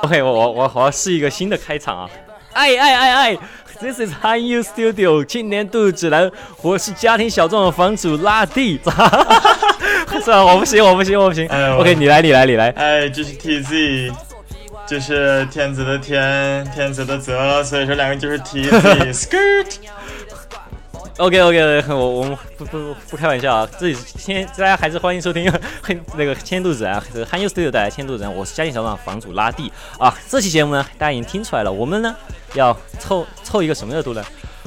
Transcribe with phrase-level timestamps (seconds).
[0.00, 2.10] OK，我我我我要试一个新的开场啊！
[2.52, 3.38] 哎哎哎哎
[3.80, 6.30] ，This is Han Yu Studio 青年度指南，
[6.62, 8.78] 我是家庭小众的房主拉蒂。
[10.22, 11.48] 算了，我不行，我不行，我不行。
[11.48, 12.68] 哎 OK，你来，你来，你来。
[12.76, 14.12] 哎，这是 TZ，
[14.86, 19.74] 这是天子的天，天子的泽，所以说两个就是 TZ skirt。
[21.18, 25.52] OK OK，我我们不不不开玩笑啊，自己先大家还是欢迎收听
[26.16, 30.16] 那个千度指南，这个 Han Yu Studio 带来千度人，我是家庭小厂房主拉蒂啊。
[30.28, 32.14] 这期节目呢，大家已经听出来了，我们呢
[32.54, 34.24] 要凑凑一个什么热度呢？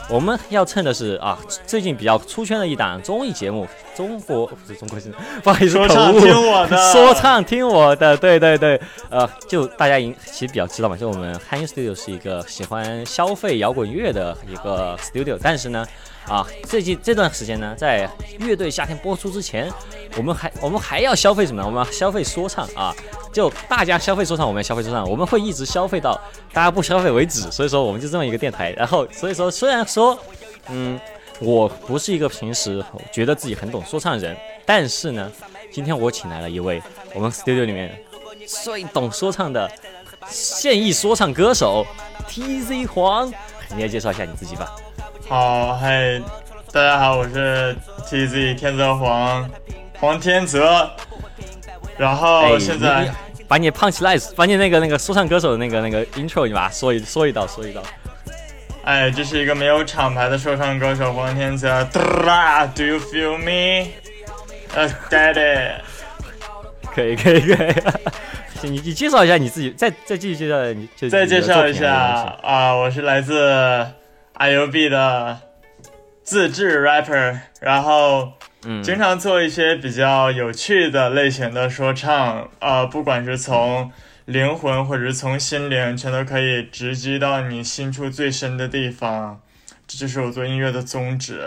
[0.10, 3.66] 我们要蹭的是啊，最近比较出圈的一档综艺节目，
[3.96, 5.10] 中国不是中国新，
[5.41, 15.88] 不好意思，说唱听我的说唱听我的，对对对，呃，就大家已经其实比较知道嘛，就我们 Han Studio 是一个喜欢消费摇滚乐的一个 studio，但是呢。
[16.32, 19.70] 啊，最近这段时间呢，在乐队夏天播出之前，
[20.15, 21.68] 我们还我们还要消费什么呢？
[21.68, 22.96] 我们要消费说唱啊！
[23.34, 26.18] 就大家消费说唱，我们要消费说唱，我们会一直消费到
[26.54, 27.51] 大家不消费为止。
[27.51, 28.71] 所以说，我们就这么一个电台。
[28.77, 30.18] 然后，所以说，虽然说，
[30.70, 30.98] 嗯，
[31.41, 34.34] 我不是一个平时觉得自己很懂说唱人，
[34.66, 35.29] 但是呢，
[35.70, 36.82] 今天我请来了一位
[37.13, 38.01] 我们 studio 里面
[38.48, 39.70] 最懂说唱的
[40.29, 41.85] 现役说唱歌手
[42.29, 43.29] TZ 黄，
[43.76, 44.73] 你来介绍一下你自己吧。
[45.27, 46.22] 好，嗨，
[46.72, 49.50] 大家好，我是 TZ 天泽黄
[50.00, 50.90] 黄天泽，
[51.98, 53.10] 然后哎，现在、
[53.48, 57.82] 把你 punch line，把你那个那个说唱歌手的那个那个 intro，你把它说一说一道说一道。
[58.84, 61.84] 哎，这是一个没有厂牌的说唱歌手黄天泽。
[61.85, 63.91] 哒 Do you feel me?
[64.75, 65.81] Let's get it.
[66.94, 67.74] 可以可以可以。
[68.59, 71.94] 行 你你介绍一下你自己，再再继续介绍你，就再介绍一下
[72.44, 73.85] 啊，我是来自
[74.41, 75.40] IUB 的
[76.24, 83.91] 自制 rapper，然后嗯，经常做一些比较有趣的类型的说唱，呃，不管是从
[84.25, 89.40] 灵魂或者是从心灵，全都可以直击到你心处最深的地方。
[89.88, 91.40] 这就是我做音乐的宗旨。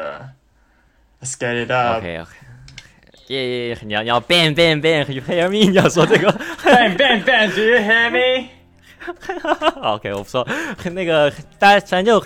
[1.20, 1.98] Let's get it up.
[1.98, 2.30] OK OK。
[3.28, 3.78] 耶耶耶！
[3.82, 5.70] 你要你要 bang bang bang，you hear me？
[5.70, 6.30] 你要说这个
[6.62, 8.48] Bang bang bang, do you hear me?
[9.82, 10.46] OK，我不说
[10.92, 12.22] 那个，大家咱就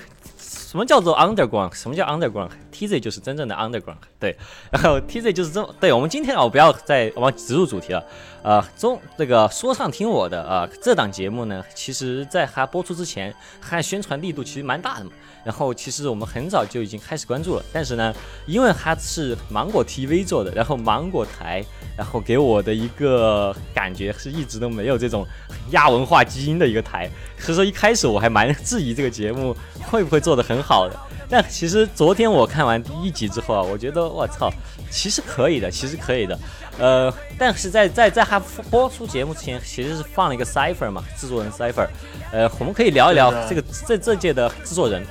[0.68, 4.36] 什么叫做 underground，什么叫 underground？TZ 就是真正的 underground，对，
[4.70, 8.04] 然后 TZ 就是这么，对我们今天啊，我不要再往植入主题了，
[8.42, 15.12] 呃，中这个说唱听我的啊、这档节目呢，其实在它播出之前，它宣传力度其实蛮大的嘛。
[15.48, 18.14] 然后其实我们很早就已经开始关注了，但是呢，
[18.46, 21.64] 因为它是芒果 TV 做的，然后芒果台，
[21.96, 25.26] 然后给我的一个感觉是一直都没有这种
[25.70, 29.56] 亚文化基因的一个台，所以说一开始我还蛮质疑这个节目
[29.90, 30.94] 会不会做得很好的。
[31.30, 34.52] 但其实昨天我看完第一集之后啊，我觉得我操，
[34.90, 36.38] 其实可以的，其实可以的。
[36.78, 38.38] 呃，但是在在在它
[38.70, 41.88] 播出节目之前，其实是放了一个 cipher 嘛，制作人 cipher。
[42.32, 45.02] 呃，我们可以聊一聊这个这这届的制作人。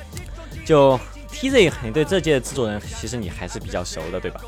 [0.67, 1.00] 就
[1.31, 4.41] TZ，你对这届的制作人其实你还是比较熟的，对吧？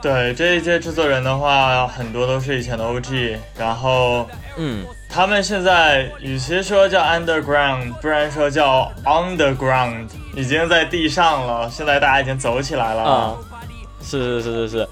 [0.00, 4.24] 对这一届制作人的话，很多都是以前的 OG，然后
[4.56, 11.68] 嗯，他们现在与其说叫 underground，不然说叫 underground，已经在地上了。
[11.68, 13.02] 现在大家已经走起来了。
[13.02, 13.36] 啊、
[14.00, 14.88] 是是是是是，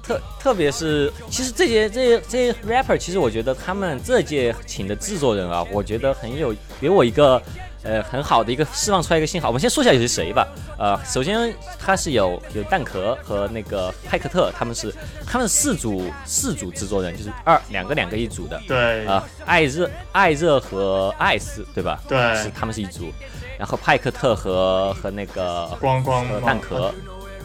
[0.00, 7.42] 特特别是其实这些这些这些 rapper，其实我觉得他们这届请的制作人啊，我觉得很有给我一个
[7.84, 9.48] 呃很好的一个释放出来一个信号。
[9.48, 10.46] 我们先说一下有些谁吧。
[10.78, 14.92] 呃，首先他是有有蛋壳和那个派克特，他们是
[15.26, 18.60] 他们四组四组制作人，就是二两个两个一组的。
[18.66, 22.00] 对，啊、艾热、艾热和艾斯，对吧？
[22.08, 23.12] 对是他们是一组。
[23.56, 26.92] 然后派克特和和那个光光和蛋壳，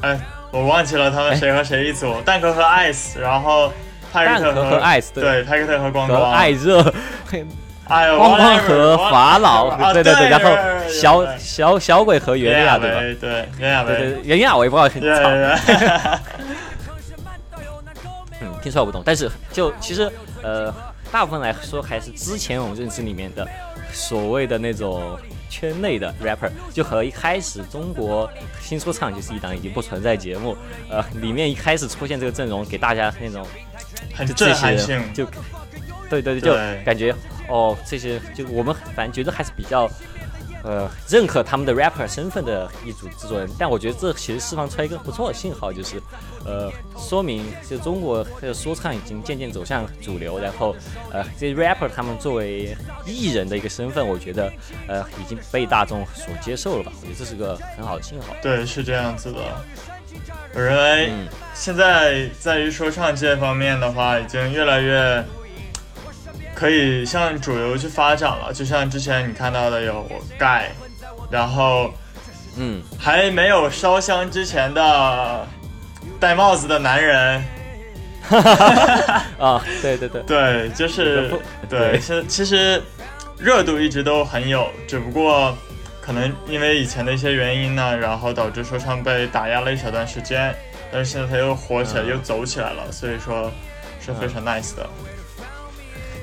[0.02, 0.20] 哎，
[0.52, 3.72] 我忘记了他们谁和谁一组，蛋壳和 ice，然后
[4.12, 6.82] 派克特和 ice 对对，派克特和光和光，艾热、
[7.90, 10.52] 哎呦，光光和法老，啊对对对，然后
[10.88, 13.00] 小小小鬼和袁袁娅娅，对吧？
[13.20, 14.90] 对袁娅维，对对，袁娅我也不知道，
[18.42, 20.10] 嗯，听出来我不懂，但是就其实
[20.44, 20.74] 呃，
[21.12, 23.48] 大部分来说还是之前我们认知里面的
[23.92, 25.18] 所谓的那种
[25.50, 28.30] 圈内的 rapper，就和一开始中国
[28.62, 30.56] 新说唱就是一档已经不存在节目，
[30.92, 33.44] 呃，里面一开始出现这个阵容，给大家那种
[34.14, 35.26] 很就这些人震撼性，就
[36.10, 37.14] 对对对，就感觉
[37.48, 39.90] 哦，这些就我们反正觉得还是比较
[40.64, 46.02] 呃认可他们的 rapper 身份的一组制作人，但我觉得这其实释放出来一个不错的信号，就是
[46.46, 50.76] 呃说明就中国的说唱已经渐渐走向主流，然后
[51.12, 52.76] 呃这些 rapper 他们作为
[53.06, 54.52] 艺人的一个身份，我觉得
[54.88, 58.36] 呃已经被大众所接受了吧，我觉得这是个很好的信号。
[58.42, 59.40] 对，是这样子的。
[60.54, 65.24] 我认为嗯现在在于说唱界方面的话，已经越来越
[66.60, 68.52] 可以向主流去发展了。
[68.54, 70.06] 就像之前你看到的有
[70.38, 70.72] 盖，
[71.32, 71.90] 然后
[72.58, 75.48] 嗯，还没有烧香之前的
[76.20, 77.42] 戴帽子的男人，
[78.28, 81.32] 哈哈哈啊，对对对，对， 就是
[81.70, 82.84] 对，对现其实
[83.38, 85.58] 热度一直都很有，只不过
[86.02, 90.54] 可能因为以前的一些原因呢，然后导致说唱被打压了一小段时间，
[90.92, 92.08] 但是现在它又火起来，嗯。
[92.08, 93.50] 又走起来了，所以说
[94.06, 94.90] 是非常 nice 的。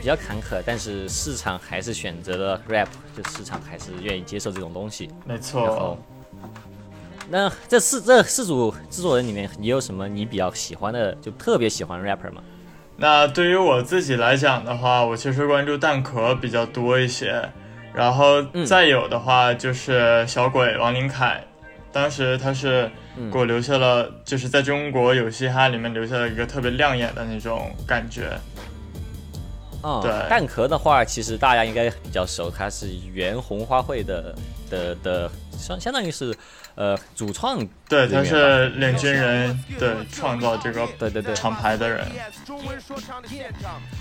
[0.07, 2.87] 比较坎坷，但是市场还是选择了 rap，
[3.17, 5.11] 就市场还是愿意接受这种东西。
[5.25, 5.99] 没错，，
[7.29, 12.41] 那这四这四组制作人里面，你有什么你比较喜欢的，就特别喜欢 rapper 吗？
[12.97, 17.43] 那对于我自己来讲的话，我其实关注蛋壳比较多一些，
[17.93, 21.45] 然后嗯再有的话就是小鬼王林凯，
[21.91, 28.39] 当时他是嗯给我留下了，就是在中国有嘻哈里面留下了一个特别亮眼的那种感觉。
[29.83, 30.11] 啊、对。
[30.29, 34.35] 蛋壳的话，其实大家应该比较熟，它是原红花会的
[34.69, 36.35] 的的，相相当于是
[36.75, 37.59] 呃主创，
[37.89, 42.07] 对，他是领军人，对，创造这个对对对，厂牌的人。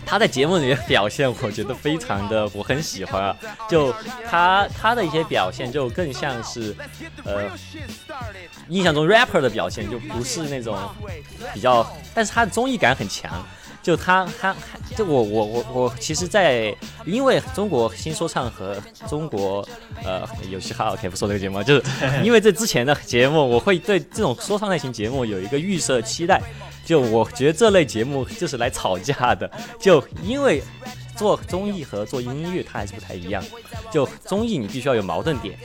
[0.06, 3.38] 他在节目里面表现，我觉得非常的我很喜欢啊，
[3.70, 3.94] 就
[4.28, 6.76] 他他的一些表现就更像是
[7.24, 7.44] 呃
[8.70, 10.78] 印象中 rapper 的表现，就不是那种
[11.54, 13.46] 比较，但是他的综艺感很强。
[13.86, 14.56] 就他他
[14.96, 18.76] 就我我我我其实在，因为中国新说唱和
[19.08, 19.64] 中国
[20.04, 21.84] 呃有嘻哈 OK 不说这个节目，就是
[22.26, 26.42] 因为这之前的节目，我会对这种说唱类型节目有一个预设期待，
[26.84, 29.48] 就我觉得这类节目就是来吵架的，
[29.80, 30.64] 就因为
[31.16, 33.44] 做综艺和做音乐它还是不太一样，
[33.92, 35.56] 就综艺你必须要有矛盾点，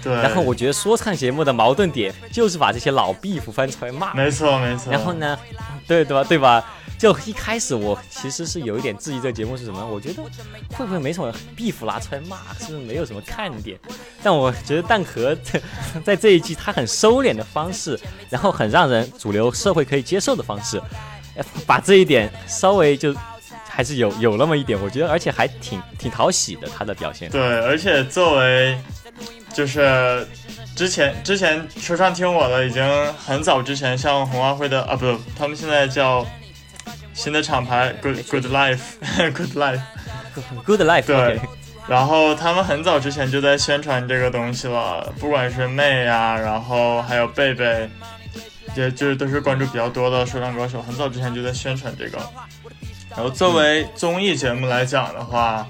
[0.00, 4.92] 对，然后我觉得说唱节目的矛盾点就是把这些老 beef 翻出来骂，没错没错。
[4.92, 5.36] 然后呢，
[5.88, 6.64] 对对吧对吧？
[7.04, 10.22] 就一开始我其实是有一点质疑这个节目是什么，我觉得
[10.70, 13.78] 会不会没什么 beef 拿出来骂，是不是没有什么看点？
[14.22, 15.60] 但我觉得蛋壳在
[16.02, 20.80] 在这一季他很收敛的方式，然后很让人主流社会可以接受的方式，
[21.66, 23.14] 把这一点稍微就
[23.68, 27.28] 还是有有那么一点，我觉得而且还挺挺讨喜的他的表现。
[27.28, 28.78] 对，而且作为
[29.52, 30.26] 就是
[30.74, 36.26] 之前之前说唱听我的已经很早之前，像红花会的啊不，他们现在叫
[37.14, 38.80] 新的厂牌 Good Good Life
[39.32, 41.40] Good Life，Good life，对。
[41.86, 47.88] 然后他们很早之前就在宣传这个东西了，不管是妹啊、然后还有贝贝，
[48.74, 52.18] 也就是都是关注比较多的说唱歌手，很早之前就在宣传这个。
[53.10, 55.66] 然后作为综艺节目来讲的话，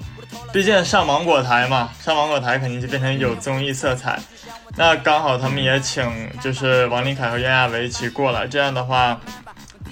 [0.53, 4.17] 毕竟上芒果台嘛，上芒果台肯定就变成有综艺色彩。
[4.77, 6.09] 那刚好他们也请
[6.41, 9.19] 就是王林凯和袁娅维一起过来，这样的话，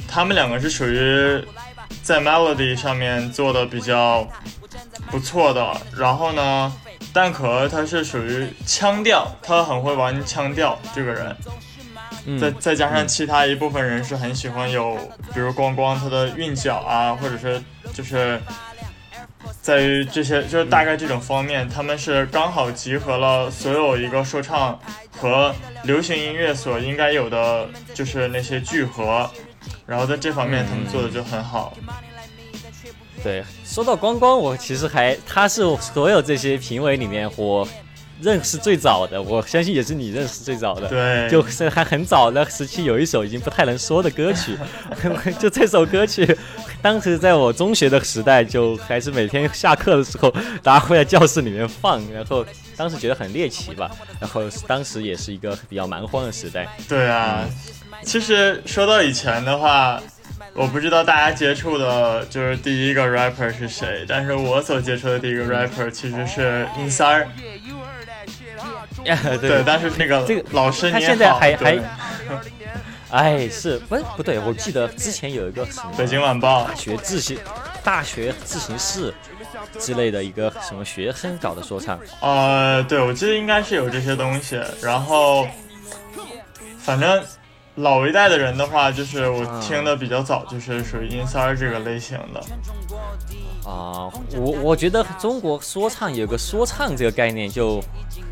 [0.08, 1.44] 他们两个是属于
[2.02, 4.28] 在 melody 上面做的比较
[5.10, 5.76] 不错的。
[5.98, 6.74] 然后呢，
[7.14, 11.36] 蛋壳他是属于腔调，他很会玩腔调，这个人。
[12.26, 14.96] 嗯再再加上其他一部分人是很喜欢有，
[15.34, 17.62] 比如光光他的韵脚啊，或者是
[17.94, 18.42] 就是
[19.60, 24.80] 在于这些，就是大概这种方面，他们是刚好集合了所有一个说唱
[25.20, 29.30] 和流行音乐所应该有的，就是那些聚合，
[29.86, 31.78] 然后在这方面他们做的就很好。
[33.24, 37.68] 对，说到光光，我其实还他是所有这些评委里面我
[38.22, 40.88] 认识最早的，我相信也是你认识最早的。
[40.90, 44.58] 对，就是还很早的时期，有一首已经不太能说的歌曲，
[45.40, 46.38] 就这首歌曲，
[46.82, 50.30] 当时在我中学的时代，就还是每天下课的时候，
[50.62, 56.68] 大家会在教室里面放，然后当时觉得很猎奇吧，然后当时也是一个比较蛮荒的时代。
[56.90, 57.46] 对啊，
[58.04, 60.02] 其实说到以前的话，
[60.54, 67.28] 我不知道大家接触的就是第一个 rapper 是谁，但是我所接触的第一个 rapper 其实是音三儿。
[69.04, 71.82] 对对，但是那个这个老师你他现在还还对
[73.10, 74.40] 哎，是不是不对？
[74.40, 77.38] 我记得之前有一个什么北京晚报大学自习
[77.84, 79.14] 大学自习室
[79.78, 84.60] 之类的一个什么学生搞的说唱，呃，对，我记得应该是有这些东西。
[84.82, 85.48] 然后，
[86.80, 87.22] 反正
[87.76, 92.42] 老一代的人的话，就是我听的比较早，就是属于音三儿这个类型的。
[93.66, 97.82] 啊、我我觉得中国说唱有个说唱这个概念，就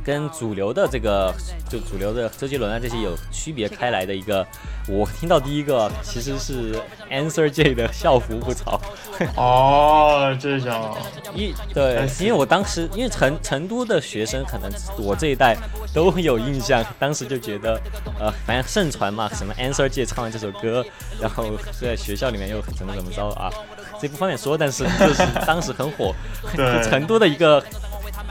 [0.03, 1.33] 跟主流的这个
[1.69, 4.45] 就主流的周杰伦啊这些有区别开来的一个。
[4.89, 6.75] 我听到第一个其实是
[7.09, 8.81] Answer J 的校服不潮，
[9.37, 10.97] 哦，这种，
[11.35, 15.55] 一对，因为我当时因为成成都的学生可能我这一代
[15.93, 16.83] 都有印象。
[16.99, 17.79] 当时就觉得，
[18.19, 20.83] 呃，反正盛传嘛，什么 Answer J 唱完这首歌，
[21.21, 21.45] 然后
[21.79, 23.53] 在学校里面又怎么怎么着啊，
[24.01, 26.13] 这不方便说，但是 就是当时很火，
[26.55, 26.81] 对。
[26.83, 27.63] 成都的一个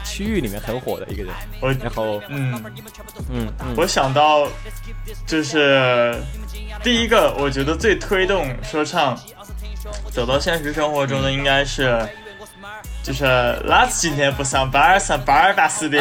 [0.03, 1.33] 区域里面很火的一个人。
[1.61, 2.53] 我然后，嗯，
[3.31, 4.47] 嗯嗯，我想到
[5.25, 6.15] 就是
[6.83, 9.17] 第一个，我觉得最推动说唱
[10.11, 12.07] 走到现实生活中的应该是。
[13.03, 13.25] 就是
[13.65, 15.97] 老子今天不上班，上班吧死的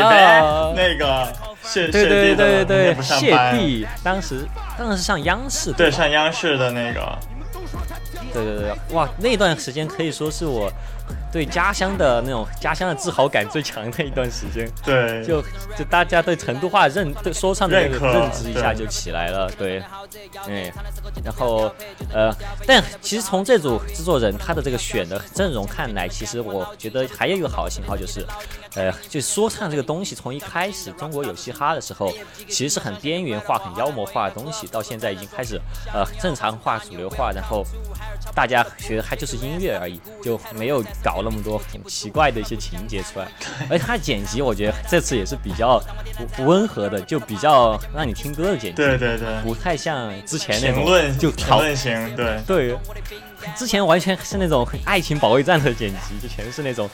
[0.76, 1.26] 那个
[1.62, 4.46] 谢对谢帝对对的对不上谢班，帝当时
[4.76, 7.18] 当时是上央视对上央视的那个，
[8.32, 10.72] 对对对，哇，那段时间可以说是我
[11.32, 14.70] 对家乡的那种家乡的自豪感最强的一段时间。
[14.84, 15.42] 对，就
[15.76, 19.82] 就大家对成都话认对说唱的那个认知一下就起来了，对，
[20.46, 20.70] 嗯，
[21.24, 21.72] 然后
[22.12, 22.34] 呃，
[22.66, 28.26] 但其实从这组制作人他的这个选的阵容看来，其实我觉得还有一个好的信号就是，
[28.74, 32.12] 呃，就说唱这个东西从一开始中国有嘻哈的时候，
[32.48, 35.60] 其实是很边缘化、很妖魔化的东西，到现在已经开始
[35.92, 37.64] 呃正常化、主流化，然后。
[38.34, 43.28] 大家觉得它就是音乐而已，就没有搞那么多很奇怪的一些情节出来。
[43.68, 45.82] 而且它剪辑，我觉得这次也是比较
[46.38, 52.78] 温和的，就比较让你听歌的剪辑，对对对，不太像之前那种评论就讨评论型，对对，
[53.56, 56.88] 之前完全是那种爱情保卫战的剪辑，就全是那种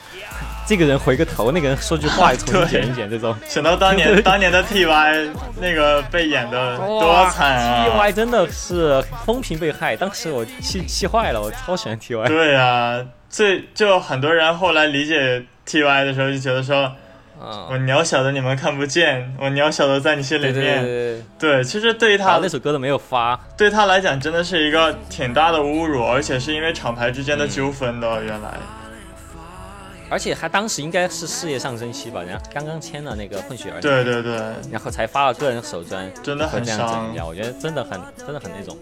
[0.67, 3.37] 这个人回个头，那个人说句话重新剪一剪这种。
[3.49, 12.27] 想到当年 当年的 TY 那个被演的多惨啊！！TY 真的是风评被害，当时我气气坏了，我超喜欢 TY。
[12.29, 16.93] 对呀、最就很多人后来理解 TY 的时候就觉得说，
[17.41, 20.55] 嗯，我渺小的你们看不见，我渺小的在你心里面。
[20.55, 21.23] 对对。
[21.39, 28.25] 对，其实对于他他那首歌都没有发，对他来讲真的是一个挺大的侮辱，而且是因为厂牌之间的纠纷的。
[28.25, 28.55] 原来，
[30.09, 34.33] 而且他当时应该是事业上升期吧，人家刚刚签了那个混血儿，，对对对，
[34.71, 38.75] 然后才发了个人首专，真的很伤我觉得真的很真的很那种。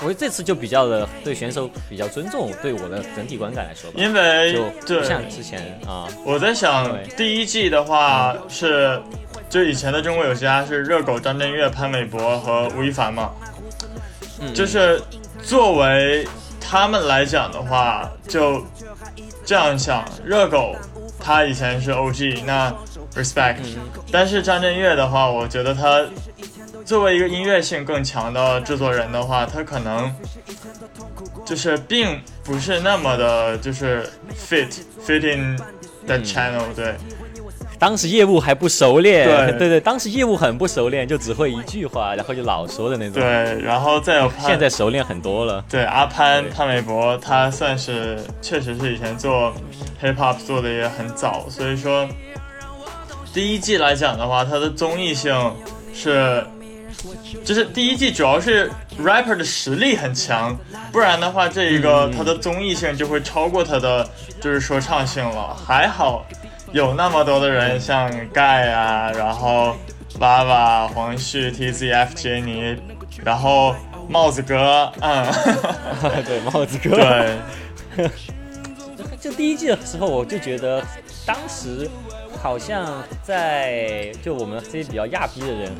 [0.00, 9.00] 我觉得这次就比较的对选手比较尊重，对我的整体观感来说吧，因为就不像之前啊，我在想，第一季的话是，
[9.48, 13.32] 就以前的中国有嘻哈是热狗、张震岳、潘玮柏和吴亦凡嘛，
[14.40, 14.54] 嗯。
[14.54, 15.00] 就是
[15.42, 16.26] 作为
[16.60, 18.64] 他们来讲的话，就
[19.44, 20.76] 这样想，热狗
[21.18, 22.72] 他以前是 OG，那
[23.16, 23.56] respect，、
[24.12, 26.04] 但嗯是张震岳的话，我觉得他
[26.88, 30.10] 作为一个音乐性更强的制作人的话，他可能
[31.44, 34.68] 就是并不是那么的，就是 fit
[35.06, 35.54] fit in
[36.06, 36.94] the 嗯 channel，、对
[37.78, 45.62] 当时业务还不熟练，对 对对，当时业务很不熟练，就只会一句话，然后就老说的那种。，对，然后再有 潘现在熟练很多了。
[45.68, 49.52] 对阿潘潘玮柏，他算是确实是以前做
[50.02, 52.08] hip hop 做的也很早，所以说
[53.34, 55.34] 第一季来讲的话，它的综艺性
[55.94, 56.44] 是，
[57.44, 60.56] 就是第一季主要是 rapper 的实力很强，
[60.92, 64.08] 不然的话这一个嗯它的综艺性就会超过他的
[64.40, 65.54] 就是说唱性了。
[65.54, 66.26] 还好
[66.72, 69.76] 有那么多的人像盖啊，然后
[70.18, 72.76] 娃娃、黄旭、TZF、杰尼，
[73.24, 73.74] 然后
[74.08, 75.26] 帽子哥，嗯，
[76.26, 76.96] 对，帽子哥。
[77.96, 78.10] 对，
[79.20, 80.82] 就第一季的时候，我就觉得
[81.24, 81.88] 当时
[82.40, 85.72] 好像在就我们这些比较亚逼的人，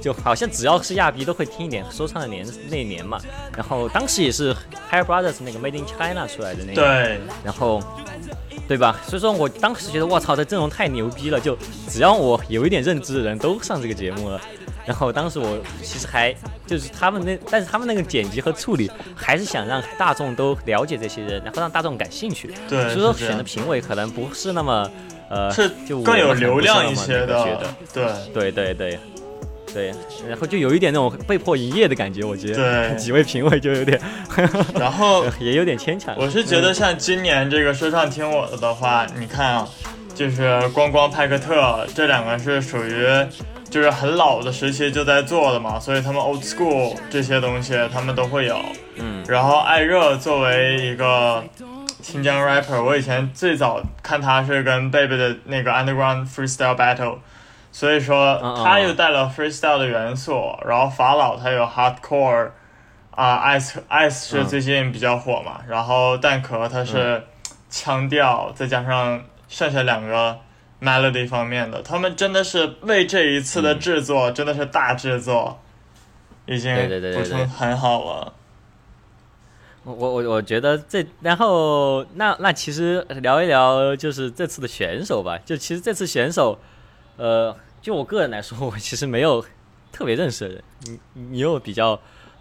[0.00, 3.18] 就好像只要是亚逼都会听一点说唱的年那一年嘛。
[3.56, 4.54] 然后当时也是
[4.90, 7.82] Higher Brothers 那个 Made in China 出来的那个，对，然后。
[8.66, 8.98] 对吧？
[9.06, 11.38] 所以说我当时觉得，我操，这阵容太牛逼了！
[11.38, 11.54] 就
[11.86, 14.40] 只要我有一点认知的人都上这个节目了。
[14.86, 16.34] 然后当时我其实还
[16.66, 22.54] 就是他们那，但是他们那个剪辑和处理，还是想让大众都了解这些人，然后让大众感兴趣。
[22.66, 24.90] 对所以说选的评委可能不是那么
[25.28, 28.04] 呃，是就更有流量一些的觉得，对。
[28.32, 28.98] 对对对
[29.72, 29.92] 对，
[30.28, 34.00] 然后就有一点那种被迫营业的感觉，我觉得对 几位评委就有点
[34.78, 36.14] 然后 也有点牵强。
[36.16, 39.68] 我是觉得像今年这个说唱听我的的话，你看啊，
[40.14, 43.04] 就是光光派克特这两个是属于
[43.68, 48.56] 就是很老的时期就在做的嘛，所以他们 old school 这些东西他们都会有。
[48.96, 51.42] 嗯然后艾热作为一个
[52.04, 57.16] 新疆 rapper，我以前最早看他是跟贝贝的那个 underground freestyle battle。
[57.72, 62.50] 所以说他又带了 freestyle 的元素，然后法老他有 hardcore，
[63.10, 67.20] 啊、ice ice 是嗯最近比较火嘛，然后蛋壳它是
[67.68, 70.38] 腔调，再加上剩下两个
[70.80, 75.58] melody 方面的，他们真的是为这一次的制作、真的是大制作，
[76.46, 78.32] 已经对对对对补充很好了。
[79.84, 85.38] 我我我觉得这，然后那那其实聊一聊就是这次的选手吧。
[85.44, 86.58] 就其实这次选手，
[87.16, 89.44] 呃，就我个人来说，我其实没有
[89.92, 90.64] 特别认识的人。
[90.84, 92.00] 你你有比较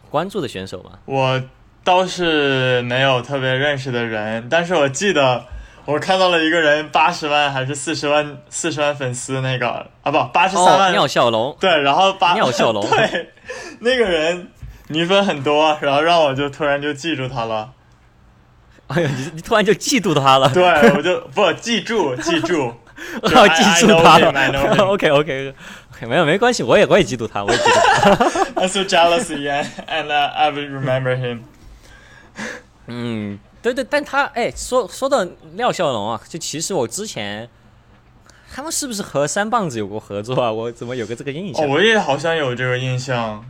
[0.10, 0.92] 关注的选手吗？
[1.06, 1.42] 我
[1.84, 5.44] 倒是没有特别认识的人，但是我记得
[5.84, 9.68] 我看到了一个人八十万还是四十万四十万粉丝那个
[10.02, 13.34] 啊不八十三哦，万、廖笑龙，对，然后八尿笑龙 对
[13.82, 14.48] 那个人
[14.94, 17.74] 女粉很多，然后让我就突然就记住他了。
[18.88, 20.64] 哎呀，你你突然就嫉妒他了，对，
[20.96, 22.72] 我就不记住记住，
[23.24, 24.32] 就哦，记住他了。
[24.32, 24.84] him.
[24.86, 25.54] OK OK，
[26.02, 28.62] 没有没关系，我也我也嫉妒他，我也嫉妒他。
[28.62, 31.40] I'm so jealous again, and uh, I will remember him.
[32.88, 37.50] 嗯，对对，但他哎，说说到廖小龙啊，就其实我之前
[38.54, 40.52] 他们是不是和三棒子有过合作啊？
[40.52, 41.70] 我怎么有个这个印哦，象？
[41.70, 43.44] 我也好像有这个印象，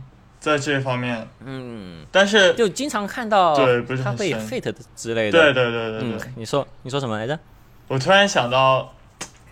[0.44, 5.40] 在这方面，嗯，但是就经常看到对不是很他被深 fit 的之类的。
[5.40, 7.38] 对对对对对，嗯，你说你说什么来着？
[7.88, 8.92] 我突然想到，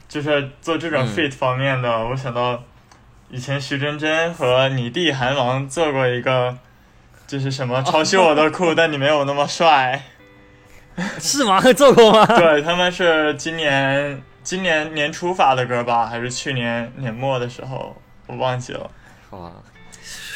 [0.06, 2.62] 就是做这种嗯 fit 方面的，我想到
[3.30, 6.58] 以前徐真真和你弟韩王做过一个，
[7.26, 10.02] 就是什么抄袭我的裤， 但你没有那么帅。
[11.18, 11.58] 是吗？
[11.72, 12.26] 做过吗？
[12.36, 17.96] 对，他们是今年今年年初发的歌吧，还是去年年末的时候，
[18.26, 18.90] 我忘记了。
[19.30, 19.50] 哇，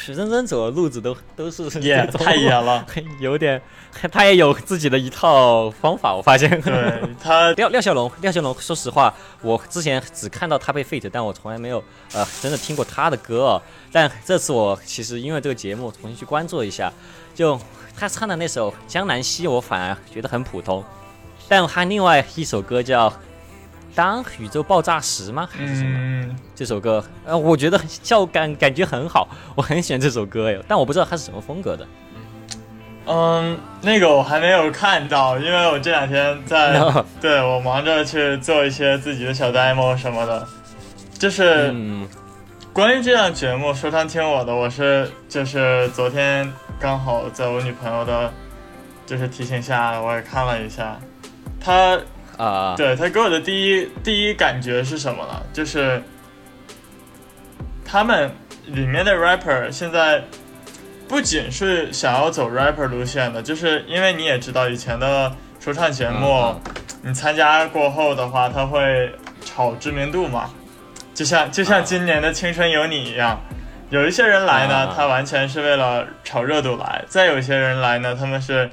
[0.07, 2.85] 许真真走的路子都都是野这种太野了，
[3.19, 3.61] 有点，
[4.09, 6.49] 他也有自己的一套方法，我发现。
[6.61, 11.83] 对他廖廖小龙，廖小龙，说实话，我之前只看到他被 fit，但我从来没有
[12.13, 13.61] 呃真的听过他的歌、哦。
[13.91, 16.89] 但这次我其实因为这个节目重新去关注一下，
[17.35, 17.59] 就
[17.97, 20.81] 他唱的那首《江南西》，我反而觉得很普通。
[21.49, 23.09] 但他另外一首歌叫
[23.97, 25.49] 《当宇宙爆炸时》吗？
[25.51, 25.89] 还是什么？
[25.97, 31.87] 嗯，这首歌，呃，我觉得效感感觉很好，我很喜欢这首歌哎，但我不知道它是什么风格的。
[33.07, 36.79] 嗯，那个我还没有看到，因为我这两天在
[37.19, 40.47] 对我忙着去做一些自己的小 demo 什么的。
[41.17, 42.07] 就是嗯，
[42.71, 48.31] 关于这档节目，说唱听我的，我是就是昨天刚好在我女朋友的，
[49.07, 50.99] 就是提醒下，我也看了一下。
[51.59, 51.99] 她
[52.37, 55.41] 啊、对他给我的第一第一感觉是什么呢？
[55.51, 56.01] 就是
[57.83, 58.31] 他们
[58.67, 60.23] 里面的 rapper 现在
[61.07, 66.61] 不仅是想要走 rapper 路线的，就是因为你也知道以前的说唱节目，嗯
[67.03, 69.11] 你参加过后的话，他会
[69.45, 70.49] 炒知名度嘛，
[71.13, 73.39] 就像就像今年的《青春有你》一样。
[73.89, 78.69] 有一些人来呢啊，他完全是为了炒热度来；再有一些人来呢，他们是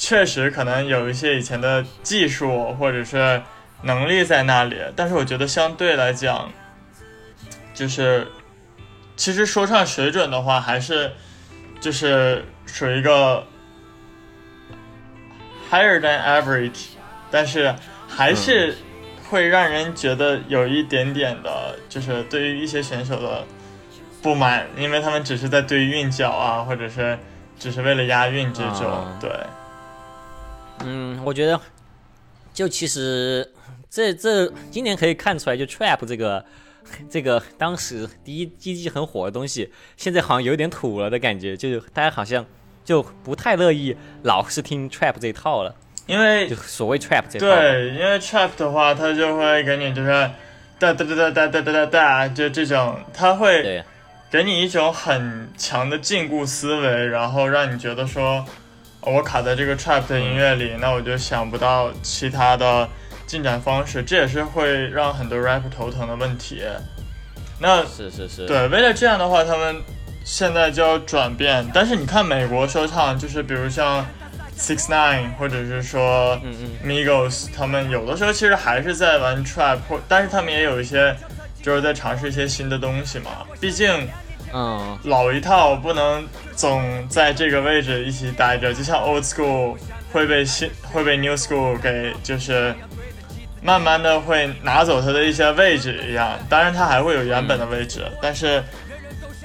[0.00, 3.42] 确实可能有一些以前的技术或者是
[3.82, 6.50] 能力在那里，但是我觉得相对来讲，
[7.74, 8.26] 就是
[9.14, 11.12] 其实说唱水准的话，还是
[11.82, 13.46] 就是属于一个
[15.70, 16.86] higher than average，
[17.30, 17.74] 但是
[18.08, 18.74] 还是
[19.28, 23.44] 会让人觉得有一点点的，就是对于一些选手的
[24.22, 27.18] 不满，因为他们只是在对韵脚啊，或者是
[27.58, 29.30] 只是为了押韵这种，啊对。
[30.84, 31.60] 嗯，我觉得
[32.52, 33.48] 就其实
[33.88, 36.44] 这这今年可以看出来，就 trap 这个
[37.08, 42.44] 这个当时第一第一季很火的东西，现在好像有点土了的感觉，就是大家好像
[42.84, 45.74] 就不太乐意老是听 trap 这一套了，
[46.06, 47.46] 因为就所谓 trap 这套。
[47.46, 50.10] 对，因为 trap 的话，它就会给你就是
[50.78, 53.84] 哒哒哒哒哒哒哒哒哒，就这种，它会对
[54.30, 58.46] 给你一种很强的禁锢思维，然后让你觉得说，哦
[59.02, 62.88] 我卡在这个 trap 的音乐里，那我就想不到其他的
[63.26, 66.62] 进展方式，这也是会让很多 rapper 头疼的问题。
[67.58, 69.76] 那是是是，对，为了这样的话，他们
[70.24, 71.66] 现在就要转变。
[71.72, 74.06] 但是你看美国说唱，就是比如像
[74.58, 76.38] Six Nine，或者是说
[76.84, 81.16] Migos，他们有的时候其实还是在玩 trap，但是他们也有一些
[81.62, 83.46] 就是在尝试一些新的东西嘛。
[83.60, 84.08] 毕竟
[84.52, 89.76] 嗯老一套不能总在这个位置一起待着，就像 old school
[90.12, 92.74] 会被新会被 new school 给就是
[93.62, 96.38] 慢慢的会拿走它的一些位置一样。
[96.48, 98.62] 当然它还会有原本的位置，但是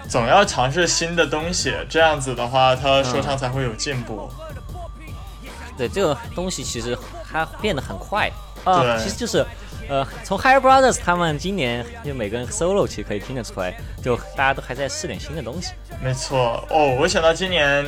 [0.07, 4.29] 总要尝试新的东西，这样子的话，它说唱才会有进步。
[5.77, 6.97] 对这个东西其实
[7.31, 8.31] 它变得很快
[8.63, 9.45] 啊、对其实就是。
[9.87, 15.73] 呃，从 Higher Brothers 他们今年就每个人 solo 其实可以听得出来，就大家都还在试点新的东西。
[16.03, 17.85] 没错哦，我想到今年。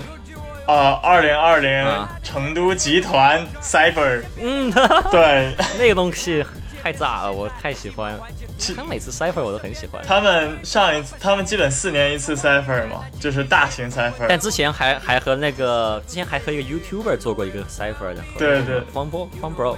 [0.69, 4.69] 呃，二零二零啊成都集团 Cipher，嗯，
[5.09, 6.43] 对 那个东西
[6.83, 8.19] 太炸了，我太喜欢了。
[8.59, 14.25] 是他每次 cipher 我都很喜欢，他们上一次，他们基本四年一次 Cipher 嘛，就是大型 Cipher。
[14.27, 19.77] 但之前还还和那个之前还和一个 YouTuber 做过一个 cipher 的，对对，Fun Bro Fun Bro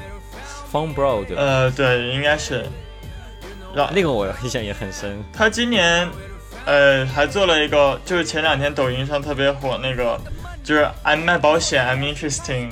[0.71, 1.41] Fun Bro 对吧？
[1.41, 2.65] 呃，对，应该是。
[3.73, 5.23] 然后那个我印象也很深。
[5.31, 6.07] 他今年，
[6.65, 10.19] 呃，还做了一个，就是前两天抖音上特别火那个，
[10.63, 12.69] 就是 I'm 卖保险，I'm interesting，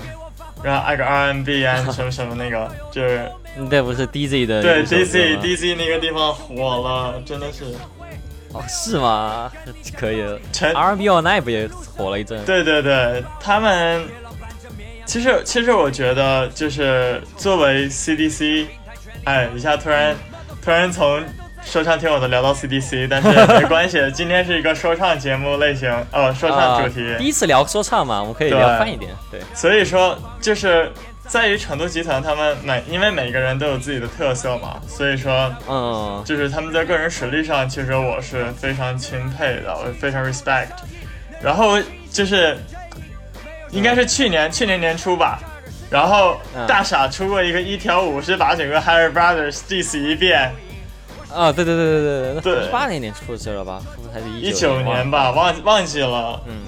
[0.64, 3.30] 然后挨个 RMB 啊 什么什么那个，就是
[3.70, 7.66] 那不是 DZ 的对一首歌 DC 吗 DC 那个地方火了，真的是。
[8.54, 9.52] 哦，是吗？
[9.96, 10.40] 可以的。
[10.54, 12.44] 全 R&B All Night 不也火了一阵？
[12.46, 14.04] 对对对，他们
[15.08, 18.68] 其实其实我觉得就是作为 CDC，
[19.24, 20.14] 哎，一下突然
[20.62, 21.24] 突然从
[21.64, 29.12] 说唱听我的聊到 CDC，但是没关系， 今天是一个说唱节目类型，哦，说唱主题，啊第一次聊说唱嘛，我们可以聊泛一点。
[29.32, 30.92] 对，所以说就是
[31.26, 40.68] 在于成都集团他们每因为每个人都有自己的特色嘛，所以说嗯，就是他们在个人实力上，其实我是非常钦佩的，我非常 respect。
[41.42, 41.78] 然后
[42.12, 42.58] 就是
[43.72, 45.40] 应该是去年、去年年初吧，
[45.90, 50.52] 然后嗯大傻出过一个一条舞，是把整个 Harry Brothers diss 一遍，
[51.34, 53.82] 啊，对对对对对对那八零年出的事了吧？
[53.96, 55.10] 是不是还是一九九年？
[55.12, 56.42] 吧，忘忘记了。
[56.48, 56.62] 嗯，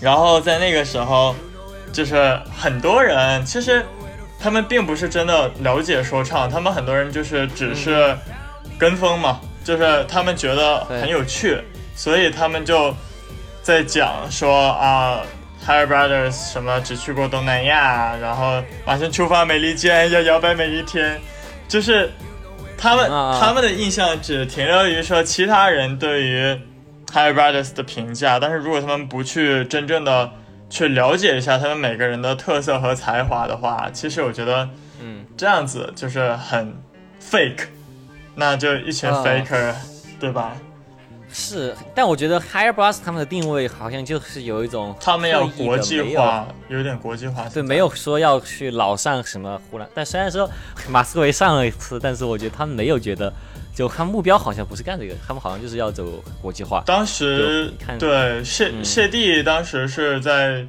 [0.00, 1.34] 然后在那个时候，
[1.92, 3.84] 就是很多人其实
[4.38, 8.16] 他们并不是真的了解说唱，他们很多人就是只是
[8.78, 11.60] 跟风嘛，就是他们觉得很有趣，
[11.96, 12.94] 所以他们就
[13.62, 15.20] 在讲说啊。
[15.66, 21.20] Harry Brothers 什么只去过东南亚，然后马上出发美利坚，要摇摆每一天，
[21.66, 22.10] 就是
[22.76, 26.60] 他们、啊他们的印象只停留于说其他人对于
[27.12, 30.30] Harry Brothers 的评价，但是如果他们不去真正的
[30.68, 34.68] 去了解一下他们每个人的特色和才华的话，其实我觉得
[35.00, 36.74] 嗯，这样子就是很
[37.22, 37.66] fake，
[38.34, 39.72] 那就一群啊 faker，、
[40.20, 40.56] 对吧？
[41.36, 47.48] 是，但我觉得 Higher Brass 他们的定位好像就是有一种他们要国际化，有点国际化。
[47.52, 50.48] 对，没有说要去老上什么湖南，但虽然说
[50.88, 53.32] 马思唯上了一次，但是我觉得他们没有觉得，
[53.74, 56.06] 就他们目标好像不是干这个，他们好像就是要走
[56.40, 56.84] 国际化。
[56.86, 57.68] 当时
[57.98, 60.64] 对谢嗯谢帝当时是在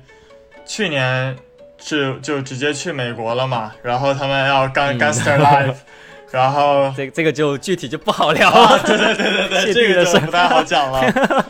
[0.65, 1.37] 去年
[1.77, 5.75] 是就直接去美国了嘛，然后他们要干嗯 Gangster Live，
[6.35, 8.83] 然后这这个就具体就不好聊啊，了。
[8.83, 11.01] 对对对对对， 这个就不太好讲了。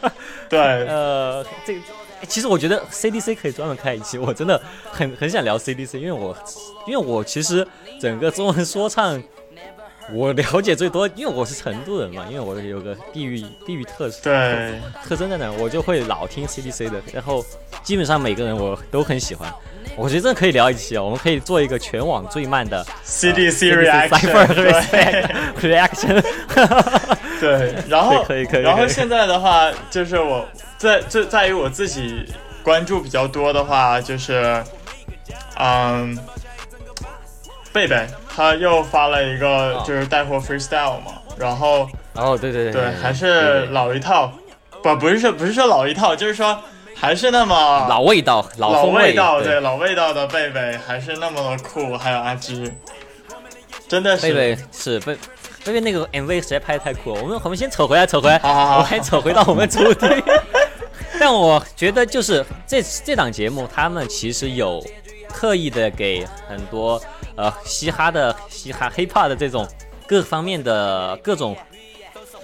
[0.47, 1.81] 对，呃，这个
[2.27, 6.37] 其实我觉得 CDC 可以专门开一期，我真的很很想聊 CDC，因为我
[6.85, 7.67] 因为我其实
[7.99, 9.21] 整个中文说唱。
[10.13, 17.43] 我了解最多，因为我是成都人嘛，因为我有个地域地域特色对，特征在哪，我就会老听 CDC 的，然后
[17.81, 19.51] 基本上每个人我都很喜欢。
[19.97, 23.73] 我觉得这可以聊一期哦，我们可以做一个全网最慢的 CDC
[24.09, 25.29] Cipher reaction，respect
[25.61, 26.21] reaction。
[26.21, 27.15] 对。
[27.59, 32.25] 对，然后可以可以然后现在的话，就是我在在在于我自己
[32.63, 34.63] 关注比较多的话，就是
[35.59, 36.17] 嗯，
[37.73, 39.83] 贝贝他又发了一个哦。
[39.85, 44.31] 就是带货 freestyle 嘛，然后哦，对对对对还是老一套，
[44.81, 46.57] 不不是说不是说老一套，就是说
[46.95, 52.73] 还是那么老味道，老老味道，对对老味道的贝贝还是那么的酷，还有阿芝，
[53.87, 55.17] 真的是贝贝是贝
[55.63, 57.21] 贝贝那个 MV 实在拍的太酷了。
[57.21, 60.07] 我们我们先扯回来，扯回来，好好好我们还扯回到我们主题。
[61.19, 64.83] 但我觉得就是这这档节目，他们其实有
[65.31, 67.01] 刻意的给很多
[67.35, 69.67] 呃嘻哈的嘻哈 hiphop 的这种
[70.07, 71.55] 各方面的各种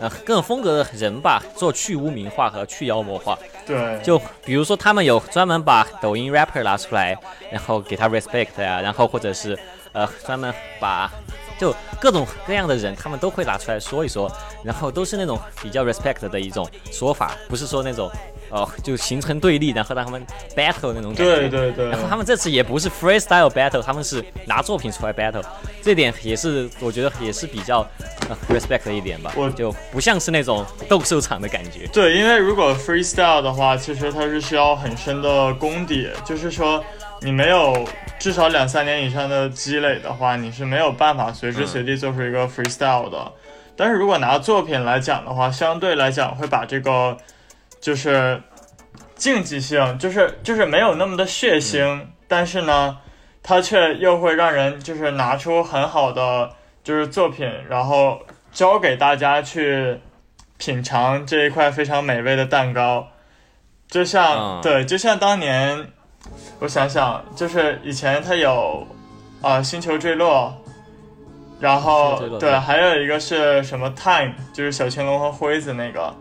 [0.01, 3.37] 呃各种风格的人吧，做去污名化和去妖魔化。
[3.65, 7.15] 对，就比如说，他们有专门把抖音 rapper 拿出来，
[7.51, 9.57] 然后给他 respect 呀、然后或者是
[9.91, 11.11] 呃专门把
[11.59, 14.29] 就各种各样的人，他们都会拿出来说一说，
[14.63, 18.09] 然后都是那种比较 respect 的一种说法，不是说那种
[18.51, 20.21] 哦、就形成对立，然后让他们
[20.55, 21.23] battle 那种感觉。
[21.23, 25.43] 对对对然后他们这次也不是 freestyle battle，他们是拿作品出来 battle，
[25.81, 27.79] 这点也是我觉得也是比较、
[28.29, 29.33] 呃、respect 的一点吧。
[29.35, 31.87] 我就不像是那种斗兽场的感觉。
[31.93, 36.83] 对，因为如果 freestyle 的话，其实它是需要很深的功底，就是说
[37.21, 37.87] 你没有
[38.19, 43.31] 至少两三年以上的积累的话，你是没有办法随时随地做出一个 freestyle 的。
[43.75, 47.17] 但是如果拿作品来讲的话，相对来讲会把这个
[47.81, 48.41] 就是
[49.15, 52.97] 竞技性，就是就是没有那么的血腥，但是呢，
[53.43, 56.51] 它却又会让人就是拿出很好的
[56.83, 58.21] 就是作品，然后
[58.53, 59.99] 教给大家去
[60.57, 63.07] 品尝这一块非常美味的蛋糕。
[63.89, 65.87] 就像、嗯对，就像当年，
[66.59, 68.87] 我想想，就是以前它有
[69.41, 70.55] 啊、呃星球坠落。
[71.59, 76.11] 然后对还有一个是什么 Time，就是小青龙和辉子那个。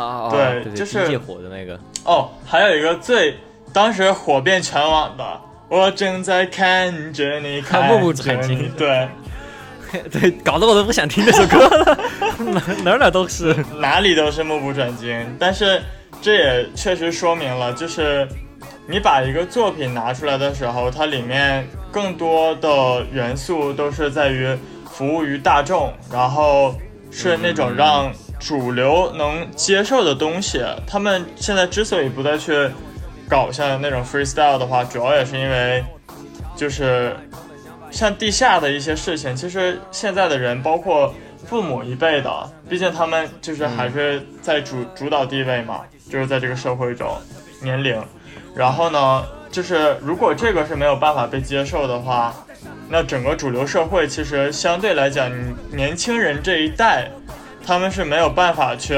[0.00, 1.78] 啊啊对对就是火的那个。
[2.04, 3.36] 哦，还有一个最
[3.72, 9.08] 当时火遍全网的，我正在看着你，看 目不转睛 对，
[10.12, 11.98] 对，搞得我都不想听这首歌了，
[12.38, 13.54] 哪哪哪都是。
[13.78, 15.80] 哪里都是目不转睛，但是
[16.20, 18.28] 这也确实说明了，就是
[18.86, 24.54] 你把一个作品拿出来的时候，它里面更多的元素都是在于
[24.90, 26.74] 服务于大众，然后
[27.10, 28.12] 是那种让
[28.44, 30.62] 主流能接受的东西。
[30.86, 32.68] 他们现在之所以不再去
[33.28, 35.82] 搞像那种 freestyle 的话，主要也是因为
[36.54, 37.16] 就是
[37.90, 41.14] 像地下的一些事情，其实现在的人包括。
[41.46, 47.14] 父母一辈的，毕竟他们就是还是在主主导地位嘛，就是在这个社会中，
[47.60, 48.02] 年龄。
[48.56, 52.34] 然后呢，就是如果这个是没有办法被接受的话，
[52.88, 55.30] 那整个主流社会其实相对来讲，
[55.70, 57.10] 年轻人这一代，
[57.66, 58.94] 他们是没有办法去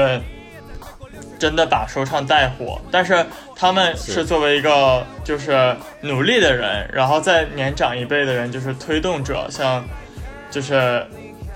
[1.39, 2.79] 真的把说唱带火。
[2.91, 3.25] 但是
[3.55, 9.83] 他们是作为一个就是努力的人，然后在年长一辈的人就是推动者，像
[10.51, 11.05] 就是。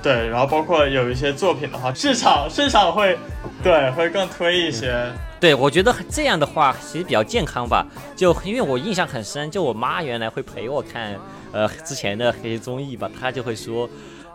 [0.04, 3.16] 对，然后包括有一些作品的话，市场市场会，
[3.62, 4.92] 对，会更推一些。
[5.40, 7.86] 对，我觉得这样的话其实比较健康吧。
[8.16, 11.16] 就因为我印象很深，就我妈原来会陪我看，
[11.52, 13.88] 呃，之前的那些综艺吧，她就会说，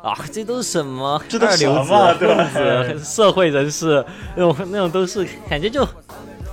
[0.03, 4.05] 啊，这都是什么这都二流子、社会人士
[4.35, 5.87] 那种那种都是感觉就。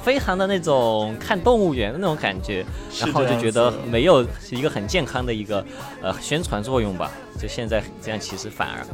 [0.04, 2.66] 非常的那种看动物园的那种感觉，
[3.00, 5.66] 然后就觉得没有一个很健康的一个
[6.02, 7.10] 呃宣传作用吧。
[7.40, 8.86] 就现在这样，其实反而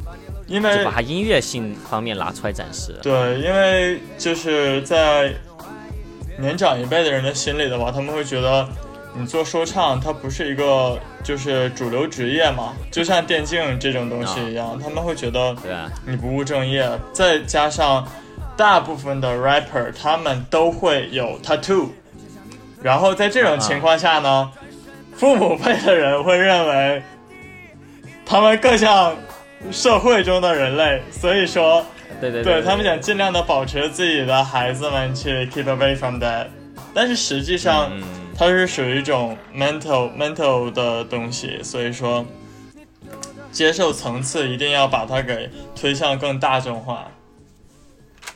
[0.46, 2.96] 因为把它音乐性方面拿出来展示。
[3.02, 5.34] 对，因为就是在
[6.38, 8.70] 年长一辈的人的心里的话，他们会觉得
[9.14, 15.56] 你做说唱，它不是一个就是主流职业嘛，就像电竞这种东西一样，他们会觉得
[16.06, 18.08] 你不务正业，再加上。
[18.58, 21.88] 大部分的 rapper 他们都会有 tattoo，
[22.84, 24.52] 然后在这种情况下呢，
[25.16, 27.02] 父母辈的人会认为
[28.26, 29.16] 他们更像
[29.72, 31.86] 社会中的人类，所以说，
[32.20, 36.48] 对对对，他们想尽量的保持自己的孩子们去 keep away from that，
[36.94, 37.90] 但是实际上
[38.40, 42.26] 它是属于一种 mental mental 的东西，所以说
[43.52, 47.06] 接受层次一定要把它给推向更大众化。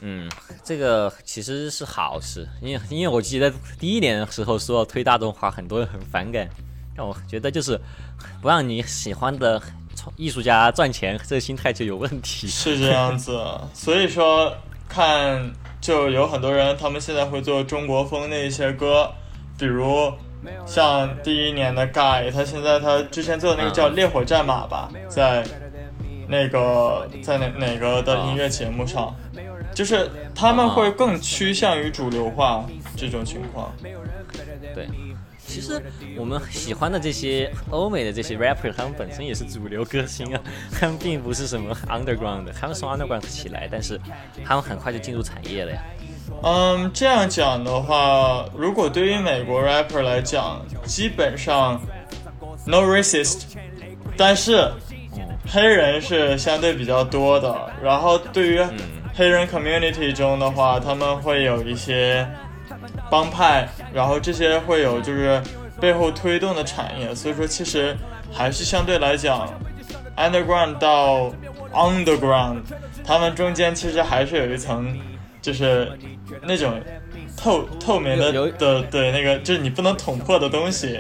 [0.02, 0.30] 嗯，
[0.62, 6.50] 这个其实是好事，因为因为我记得第一年的时候说推大众化，很多人很反感，
[6.94, 7.80] 让我觉得就是
[8.42, 9.62] 不让你喜欢的
[10.18, 12.46] 艺术家赚钱，这个心态就有问题。
[12.50, 13.42] 是这样子，
[13.74, 14.54] 所以说
[14.90, 19.10] 看就有很多人，他们现在会做中国风那一些歌，
[19.58, 20.12] 比如
[20.66, 25.44] 像第一年的 Guy，他现在他之前做的那个叫《烈火战马》吧，在
[26.28, 29.16] 那个在哪哪个的音乐节目上。
[29.74, 32.64] 就是他们会更趋向于主流化
[32.96, 33.74] 这种情况。
[34.76, 34.88] 对，
[35.48, 35.82] 其实
[36.16, 40.40] 我们喜欢的这些欧美的这些 rapper，他们本身也是主流歌星啊，
[40.72, 44.00] 他们并不是什么 underground 的，他们从 underground 起来，但是
[44.46, 45.82] 他们很快就进入产业了呀。
[46.42, 51.80] 嗯，这样讲的话，如果对于美国 rapper 来讲，基本上
[52.66, 53.44] no racist，
[54.18, 54.72] 但是
[55.48, 58.66] 黑人是相对比较多的，然后对于。
[59.16, 62.28] 黑人 community 中的话，他们会有一些
[63.12, 65.40] 帮派，然后这些会有就是
[65.80, 67.96] 背后推动的产业，所以说其实
[68.32, 69.48] 还是相对来讲
[70.18, 71.32] ，underground 到
[71.72, 72.62] underground，
[73.06, 75.00] 他们中间其实还是有一层，
[75.44, 75.92] 就是
[76.42, 76.82] 那种
[77.38, 81.00] 透透明的的对那个就是你不能捅破的东西。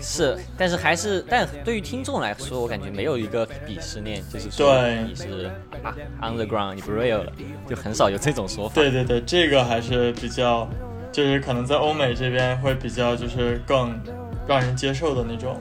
[0.00, 5.50] 是，但是还是，但对于听众来说，我感觉没有一个鄙视链，就是说你是
[5.82, 7.32] 啊 underground，你不 real 了，
[7.68, 8.74] 就很少有这种说法。
[8.76, 10.68] 对对对，这个还是比较，
[11.10, 13.98] 就是可能在欧美这边会比较，就是更
[14.46, 15.60] 让人接受的那种。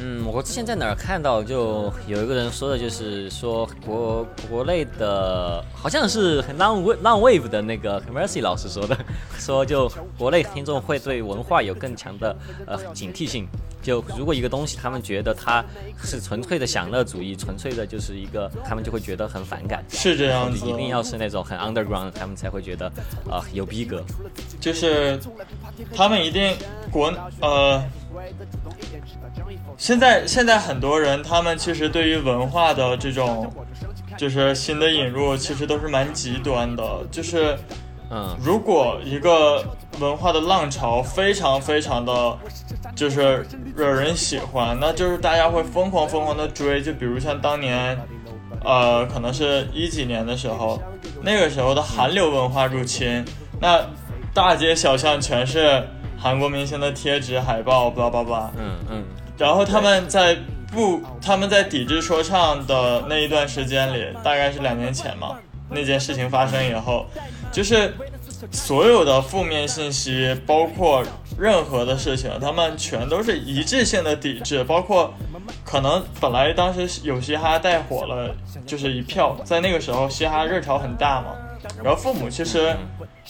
[0.00, 8.96] 嗯，我之前在哪儿看到，就有一个人说的，就是说国国内的，好像是 Long Long Wave 的那个 Mercy 老师说的，
[9.38, 13.48] 说就国内听众会对文化有更强的呃警惕性，
[13.88, 15.64] 就如果一个东西他们觉得它
[16.04, 19.82] 是纯粹的享乐主义，纯粹的就是一个，他们就会觉得很反感。
[19.88, 22.86] 是这样子，一定要是那种很 underground，他们才会觉得
[23.30, 24.04] 啊有逼格。
[24.60, 25.18] 就是
[25.96, 26.54] 他们一定
[26.90, 27.82] 国呃。
[29.78, 33.50] 现在现在很多人，他们其实对于文化的这种，
[34.18, 37.06] 就是新的引入，其实都是蛮极端的。
[37.10, 37.56] 就是，
[38.10, 39.64] 嗯，如果一个
[40.00, 42.38] 文化的浪潮非常非常的，
[42.96, 46.80] 就是惹人喜欢，那就是大家会疯狂疯狂的追。
[46.82, 47.98] 就比如像当年，
[48.64, 50.80] 呃，可能是一几年的时候，
[51.22, 53.24] 那个时候的韩流文化入侵，
[53.60, 53.80] 那
[54.32, 59.04] 大街小巷全是韩国明星的贴纸、海报，叭叭叭，嗯嗯。
[59.36, 60.36] 然后他们在
[60.72, 65.36] 不，他们在抵制说唱的那一段时间里，大概是两年前嘛，
[65.70, 67.06] 那件事情发生以后，
[67.50, 67.92] 就是
[68.52, 71.02] 所有的负面信息，包括
[71.38, 75.12] 任何的事情，他们全都是一致性的抵制，包括
[75.64, 78.34] 可能本来当时有嘻哈带火了，
[78.66, 81.28] 就是一票，在那个时候嘻哈热潮很大嘛，
[81.82, 82.74] 然后父母其实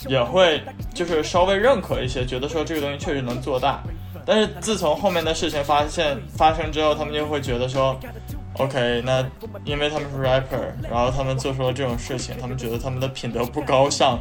[0.08, 3.82] 也会就是稍微认可一些，觉得说这个东西确实能做大。
[4.26, 7.98] 但是自从后面的事情发现发生之后，他们就会觉得说
[8.58, 9.24] ，OK，那
[9.64, 14.18] 因为他们是 rapper，然后他们做出了这种事情，他们觉得他们的品德不高尚，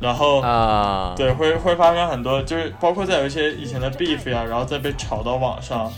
[0.00, 5.90] 然后啊，对，会会发生很多，就是包括在有一些以前的 beef 呀，然后再被炒到网上，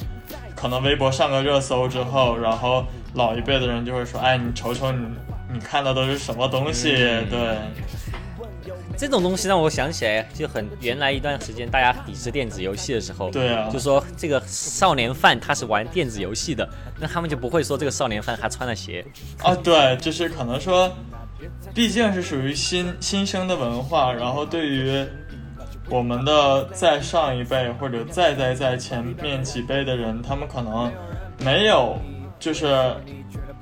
[0.55, 5.07] 可能微博上个热搜之后，然后老一辈的人就会说，哎，你瞅瞅你
[5.53, 6.93] 你看的都是什么东西？
[7.29, 7.57] 对。
[9.01, 16.69] 这种东西让我想起来，就很原来一段时间大家抵制电子游戏的时候，对啊，就说这个少年犯他是玩电子游戏的，
[17.01, 19.03] 那他们就不会说这个少年犯还穿了鞋
[19.43, 19.55] 啊。
[19.55, 20.93] 对，就是可能说，
[21.75, 25.03] 毕竟是属于新新生的文化，然后对于
[25.89, 30.93] 我们的再上一辈或者再再再前面几辈的人，他们可能
[31.39, 31.99] 没有
[32.39, 32.95] 就是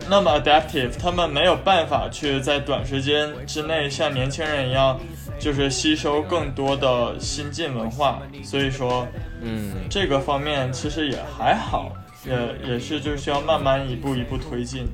[0.08, 4.98] 那么 adaptive，他们没有办法去在短时间之内像年轻人一样。
[5.38, 9.06] 就是吸收更多的新晋文化，所以说，
[9.40, 11.92] 嗯，这个方面其实也还好，
[12.26, 14.88] 也也是就是需要慢慢一步一步推进。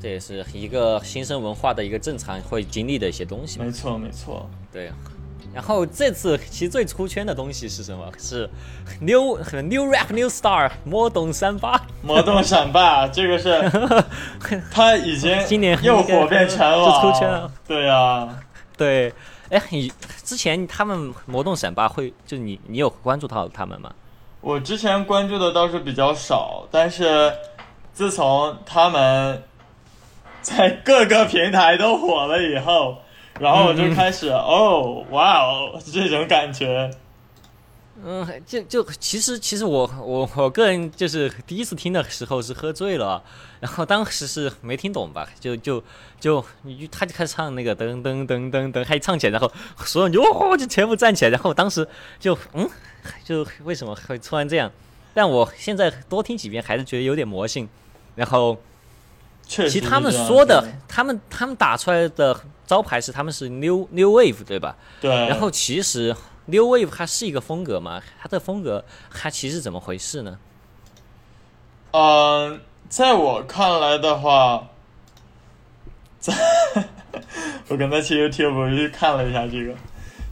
[0.00, 3.60] 这也是一个新生文化的一个正常会经历的一些东西。
[3.60, 4.48] 没错，没错。
[4.72, 4.90] 对。
[5.54, 8.10] 然后这次其实最出圈的东西是什么？
[8.18, 8.48] 是
[9.00, 11.80] new new rap new star 魔动三八。
[12.02, 13.70] 魔动闪霸，这个是
[14.72, 17.52] 他已经今年又火遍全网，就出圈了。
[17.66, 18.28] 对呀。
[18.76, 19.12] 对，
[19.50, 19.92] 哎，你
[20.24, 23.92] 之前他们魔动闪霸会，就你你有关注到他们吗？
[24.40, 27.32] 我之前关注的倒是比较少，但是
[27.92, 29.42] 自从他们
[30.40, 33.01] 在各个平台都火了以后，
[33.42, 36.88] 然后我就开始哦，哇哦，这种感觉。
[38.04, 43.22] 嗯，就就其实其实我我我个人就是第一次听的时候是喝醉了，
[43.58, 45.82] 然后当时是没听懂吧，就就
[46.20, 46.44] 就
[46.90, 49.52] 他就开始唱那个噔噔噔噔噔，还唱起来，然后
[49.84, 51.86] 所有人就哦就全部站起来，然后当时
[52.20, 52.68] 就嗯，
[53.24, 54.70] 就为什么会突然这样？
[55.12, 57.68] 但我现在多听几遍还是觉得有点魔性。
[58.14, 58.58] 然后，
[59.46, 64.76] 其实他们说的，他们他们打出来的招牌是他们是 new new wave 对吧？
[65.00, 65.10] 对。
[65.10, 66.14] 然后其实。
[66.46, 68.02] New Wave 它是一个风格嘛？
[68.20, 70.36] 它的风格它其实怎么回事呢？
[71.92, 74.66] 嗯，在我看来的话，
[76.18, 76.34] 在
[77.70, 79.72] 我刚才去 YouTube 去看了一下这个，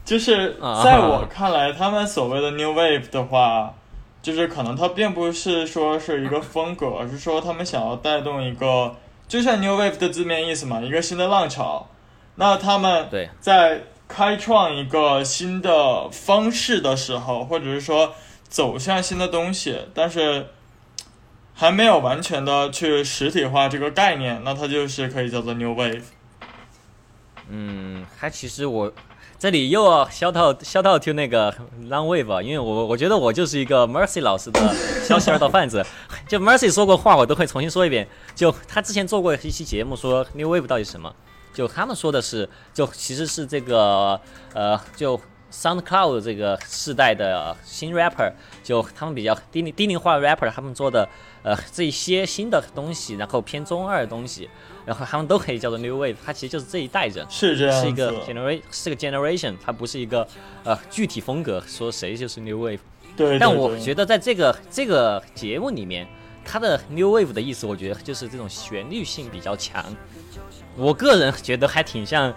[0.04, 3.72] 就是在我看来，他们所谓的 New Wave 的话，
[4.22, 8.96] 就是可能它并不是说是一个风格，而是说他们想要带动一个，
[9.28, 11.88] 就像 New Wave 的字面意思嘛，一个新的浪潮。
[12.36, 13.08] 那他们
[13.40, 13.82] 在。
[14.12, 18.12] 开创一个新的方式的时候，或者是说
[18.48, 20.48] 走向新的东西，但是
[21.54, 26.02] 还没有完全的去实体化这个概念，那它就是可以叫做 New Wave。
[27.48, 28.92] 嗯，还其实我
[29.40, 31.50] 这里又要消到消到 to 那个
[31.88, 34.60] Long Wave，因为我我觉得我就是一个 Mercy 老师的
[35.02, 35.82] 消息二道贩子，
[36.28, 38.06] 就 Mercy 说过话，我都会重新说一遍。
[38.34, 41.10] 就他之前做过一期节目，说 New Wave 到底什么？
[41.54, 44.20] 就他们说的是，就其实是这个
[44.52, 45.18] 呃，就
[45.50, 48.30] SoundCloud 这个世代的新 rapper，
[48.62, 51.08] 就他们比较低龄低龄化 rapper，他们做的
[51.42, 54.50] 呃这一些新的东西，然后偏中二的东西，
[54.86, 60.26] 然后他们都可以叫做 New Wave，它其实就是这一代人，是这样，是一个 generation，是个 generation，它不是一个
[60.64, 62.80] 呃具体风格，说谁就是 New Wave。
[63.16, 63.38] 对。
[63.38, 66.06] 但我觉得在这个这个节目里面，
[66.44, 69.84] 它的 New Wave 的意思，我觉得就是这种旋律性比较强。
[70.76, 72.32] 我个人觉得还挺像，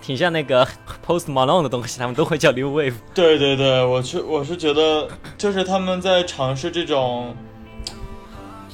[0.00, 0.66] 挺像那个
[1.04, 2.94] Post Malone 的东西，他们都会叫 New Wave。
[3.14, 7.34] 对对对，我是我是觉得，就是他们在尝试这种，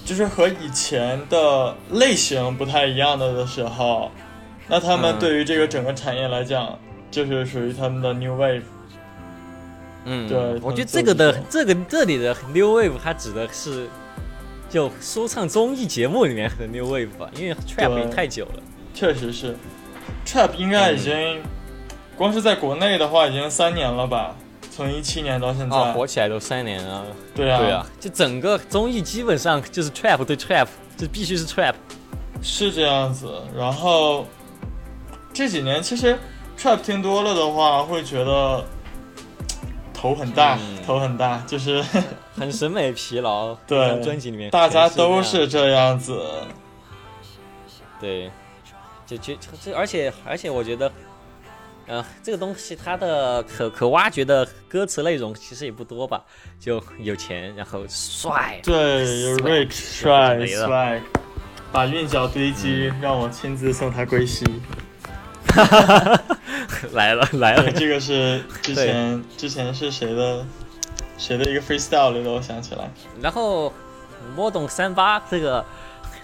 [0.06, 4.10] 就是和以前的类型不太一样的的时候，
[4.68, 6.78] 那他们对于这个整个产业来讲，
[7.10, 8.62] 就是属于他们的 New Wave。
[10.04, 13.88] 嗯，对，我觉得这个的这个这里的 New Wave，它指的是
[14.70, 18.62] 就说唱综艺节目里面的 New Wave 吧，因为 Trap 太久了。
[18.94, 19.56] 确实是
[20.24, 21.42] ，trap 应该已经，
[22.16, 24.36] 光是在国内的话已经三年了吧？
[24.76, 27.06] 从一七年到现在，火起来都三年了。
[27.34, 30.66] 对啊，对啊，就整个综艺基本上就是 trap 对 trap，
[30.98, 31.72] 就必须是 trap。
[32.42, 33.40] 是这样子。
[33.56, 34.26] 然后
[35.32, 36.18] 这几年其实
[36.58, 38.62] trap 听多了的话，会觉得
[39.94, 41.82] 头很大，嗯头很大，就是
[42.36, 43.54] 很审美疲劳。
[43.66, 46.22] 对专辑里面大家都是这样这样子。
[47.98, 48.30] 对，
[49.06, 50.92] 就就这，而且而且我觉得，
[51.88, 56.24] 呃，这个东西它的可可挖掘的歌词内容其实也不多吧，
[56.58, 58.74] 就有钱，然后帅，对，
[59.22, 61.00] 有 rich 帅帅
[61.70, 64.44] 把韵脚堆积，让我亲自送他归西。
[66.92, 70.44] 来了来了，，这个是 之前之前是谁的
[71.16, 72.90] 谁的一个 freestyle 里的，我想起来。
[73.22, 73.72] 然后
[74.34, 75.64] 摸懂三八这个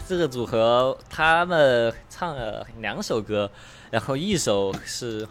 [0.08, 3.48] 这个组合，他们唱了两首歌，
[3.92, 5.24] 然后一首是。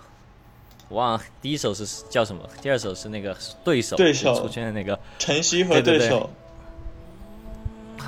[0.91, 2.41] 我忘了，第一首是叫什么？
[2.61, 3.33] 第二首是那个
[3.63, 6.29] 对手，对手出现的那个晨曦和对对对手，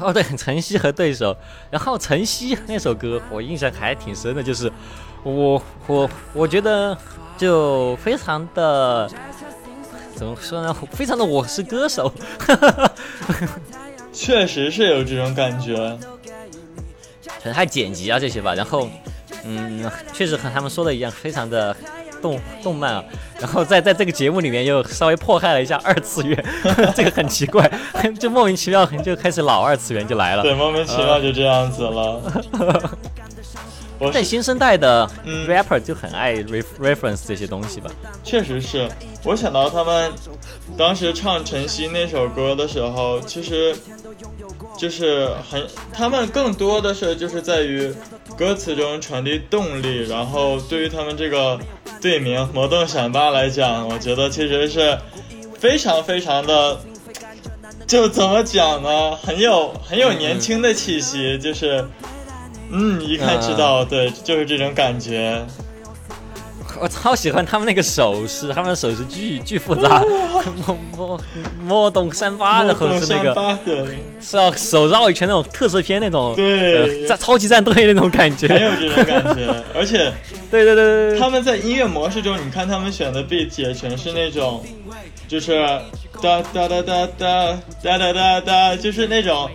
[0.02, 1.34] 哦，对，晨曦和对手。
[1.72, 4.70] 然后晨曦那首歌我印象还挺深的，就是
[5.24, 6.98] 我我我觉得
[7.38, 9.10] 就非常的
[10.14, 10.76] 怎么说呢？
[10.92, 12.14] 非常的我是歌手，
[14.12, 15.98] 确实是有这种感觉。
[17.42, 18.54] 可能还剪辑啊这些吧。
[18.54, 18.90] 然后
[19.46, 21.74] 嗯，确实和他们说的一样，非常的。
[22.24, 23.04] 动动漫啊，
[23.40, 26.46] 然后在在这个节目里面又稍微迫害了一下二次元，
[26.96, 27.70] 这个很奇怪，
[28.18, 30.42] 就莫名其妙就开始老二次元就来了。
[30.42, 32.22] 对，莫名其妙就这样子了。
[34.00, 37.90] 我是但新生代的嗯 rapper 就很爱 ref reference 这些东西吧。
[38.24, 38.90] 确实是
[39.24, 40.12] 我想到他们
[40.76, 43.74] 当时唱晨曦那首歌的时候，其实
[44.78, 47.94] 就是很，他们更多的是就是在于
[48.36, 51.58] 歌词中传递动力，然后对于他们这个
[52.04, 54.98] 队名魔动闪巴来讲，我觉得其实是
[55.58, 56.78] 非常非常的，
[57.88, 61.88] 就怎么讲呢，很有很有年轻的气息，就是。
[62.76, 65.46] 嗯，一看知道，对，就是这种感觉。
[66.82, 70.02] 我超喜欢他们那个手势，他们的手势巨巨复杂，
[70.66, 71.22] 摸摸
[71.62, 73.58] 摸懂三八，的后是那个，
[74.20, 79.64] 是要手绕一圈那种特色片那种，对呃，战超级战队那种感觉，很有这种感觉。
[79.76, 80.12] 而且
[80.54, 84.64] 对对对对对，他们在音乐模式中，你看他们选的 beat 也全是那种，
[85.28, 85.60] 就是
[86.22, 89.50] 哒哒哒哒哒哒哒哒哒，就是那种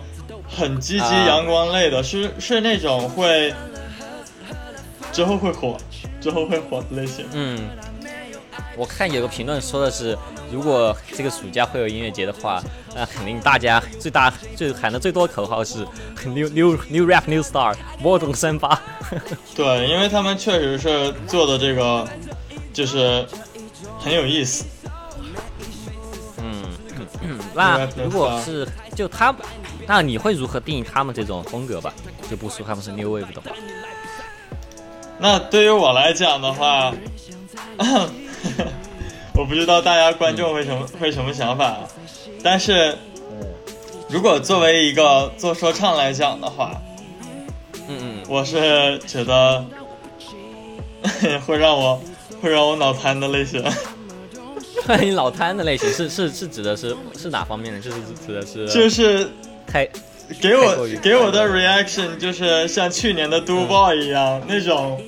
[0.48, 3.54] 很积极阳光类的，是是那种会
[5.12, 5.78] 之后会火，
[6.20, 7.24] 之后会火的类型。
[7.32, 7.56] 嗯，
[8.76, 10.16] 我看有个评论说的是，
[10.52, 12.62] 如果这个暑假会有音乐节的话，
[12.94, 15.86] 那肯定大家最大最喊的最多口号是
[16.24, 18.80] new new new rap new star 摸懂三八。
[19.54, 22.06] 对，因为他们确实是做的这个，
[22.72, 23.26] 就是
[23.98, 24.64] 很有意思。
[26.40, 29.40] 嗯，那如果是就他们，
[29.86, 31.92] 那你会如何定义他们这种风格吧？
[32.30, 33.50] 就不说他们是 new wave 的话，
[35.18, 36.94] 那对于我来讲的话，
[39.34, 41.78] 我不知道大家观众会什么、会什么想法，
[42.42, 42.96] 但是
[44.08, 46.72] 如果作为一个做说唱来讲的话，
[47.88, 49.64] 嗯嗯，我是觉得
[51.46, 52.00] 会让我
[52.42, 53.64] 会让我脑瘫的类型。
[55.00, 57.80] 你脑瘫的类型是是是指的是是哪方面的？
[57.80, 59.28] 就是指的是就是
[59.66, 59.86] 太
[60.40, 65.00] 给我于给我的 reaction 就是像去年的 Do Boy 一样、那种。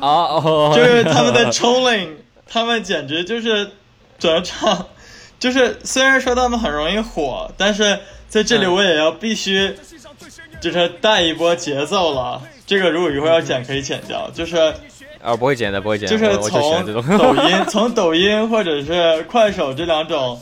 [0.00, 2.08] 啊哦，就是他们的 trolling，
[2.52, 3.70] 他们简直就是
[4.18, 4.86] 怎么唱，
[5.38, 7.98] 就是虽然说他们很容易火，但是
[8.28, 9.74] 在这里嗯我也要必须
[10.60, 12.42] 就是带一波节奏了。
[12.66, 14.56] 这个如果一会儿要剪可以剪掉，就是
[15.22, 20.38] 啊不会剪的不会剪的，就是从抖音从抖音或者是快手这两种。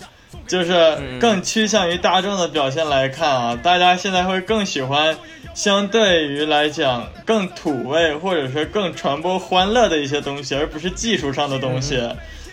[0.46, 5.14] 就是更趋向于大众的表现来看啊，大家现在会更喜欢
[5.54, 12.00] 相对于来讲更土味或者是更传播欢乐的一些东西，而不是技术上的东西。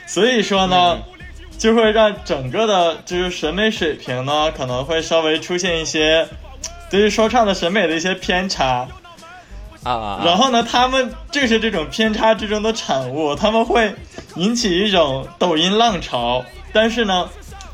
[0.08, 1.00] 所以说呢，
[1.58, 6.28] 就会让整个的就是审美水平呢可能会稍微出现一些
[6.89, 8.88] 对于说唱的审美的一些偏差。
[9.84, 13.93] 啊啊，然后呢，他们正是这种偏差之中的产物，他们会
[14.36, 16.43] 引起一种抖音浪潮。
[16.74, 17.30] 但是呢，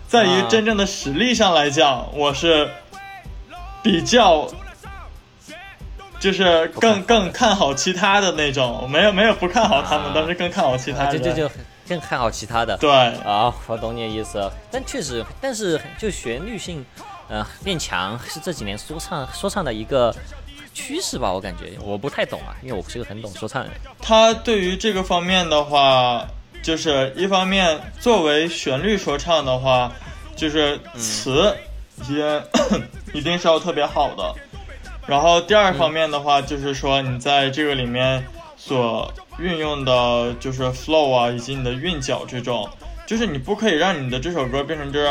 [0.09, 2.69] 在于真正的实力上来讲，我是
[3.81, 4.45] 比较，
[6.21, 11.17] 就是更更看好其他的那种，没有没有不看好他们，啊但是更看好其他的。
[11.17, 11.53] 就就就
[11.89, 12.77] 更看好其他的。
[12.77, 12.89] 对，
[13.25, 16.85] 啊，我懂你的意思，但确实，但是就旋律性，
[17.27, 20.15] 呃，变强是这几年说唱说唱的一个
[20.75, 23.77] 趋势吧，我感觉我不太懂啊，因为我不是个很懂说唱的人。
[23.99, 26.23] 他对于这个方面的话，
[26.61, 29.91] 就是一方面作为旋律说唱的话，
[30.35, 31.53] 就是词
[32.07, 32.41] 也、
[33.11, 34.35] 一定是要特别好的。
[35.11, 42.69] 然后第二方面的话，就是说你在这个里面所运用的，就是 flow 啊，以及你的韵脚这种，
[43.05, 45.03] 就是你不可以让你的这首歌变成这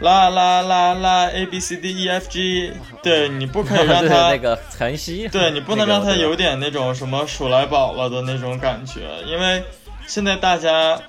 [0.00, 9.62] 啦啦啦啦 A B C D E F G，对你不可以让它 那个晨曦， 对你不能让它有点那种什么数来宝了的那种感觉，因为
[10.08, 11.00] 现在大家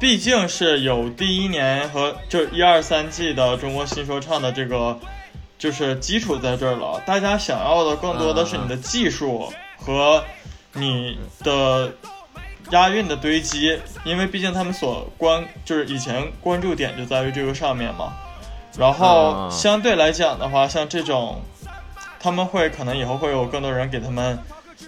[0.00, 4.98] 毕竟是有第一年和就一二三季的中国新说唱的这个
[5.64, 10.22] 就是基础在这儿了，大家想要的更多的是你的技术和
[10.74, 11.90] 你的
[12.70, 18.12] 押韵的堆积，因为毕竟他们所关就是以前关注点就在于这个上面嘛。
[18.76, 21.40] 然后嗯相对来讲的话，像这种
[22.20, 24.38] 他们会可能以后会有更多人给他们。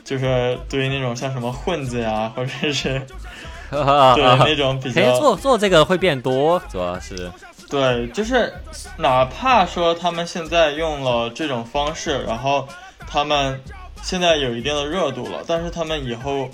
[0.04, 3.00] 就是对于那种像什么混子呀，或者是
[3.70, 7.32] 对那种比较 做做这个会变多，主要是
[7.68, 8.52] 对，就是
[8.96, 12.66] 哪怕说他们现在用了这种方式，然后
[13.08, 13.60] 他们
[14.02, 16.48] 现在有一定的热度了，但是他们以后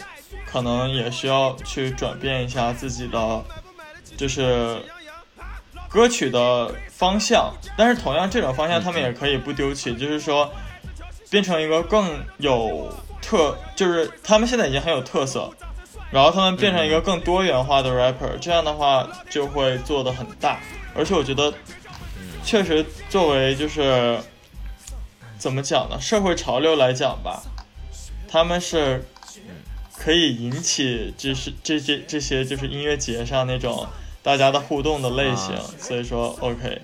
[0.50, 3.44] 可能也需要去转变一下自己的，
[4.16, 4.80] 就是
[5.88, 7.52] 歌曲的方向。
[7.76, 10.50] 但是同样这种方向，他们也可以不丢弃，就是说
[11.28, 12.08] 变成一个更
[12.38, 12.90] 有
[13.20, 15.50] 特，就是他们现在已经很有特色，
[16.10, 20.58] 然后他们变成一个更多元化的 rapper，这样的话就会做的很大。
[20.95, 21.53] 而且我觉得，
[22.45, 24.18] 确实作为就是
[25.38, 27.43] 怎么讲呢，社会潮流来讲吧，
[28.28, 29.05] 他们是
[29.97, 33.86] 可以引起就是这这这些就是音乐节上那种
[34.22, 36.82] 大家的互动的类型，啊所以说 OK。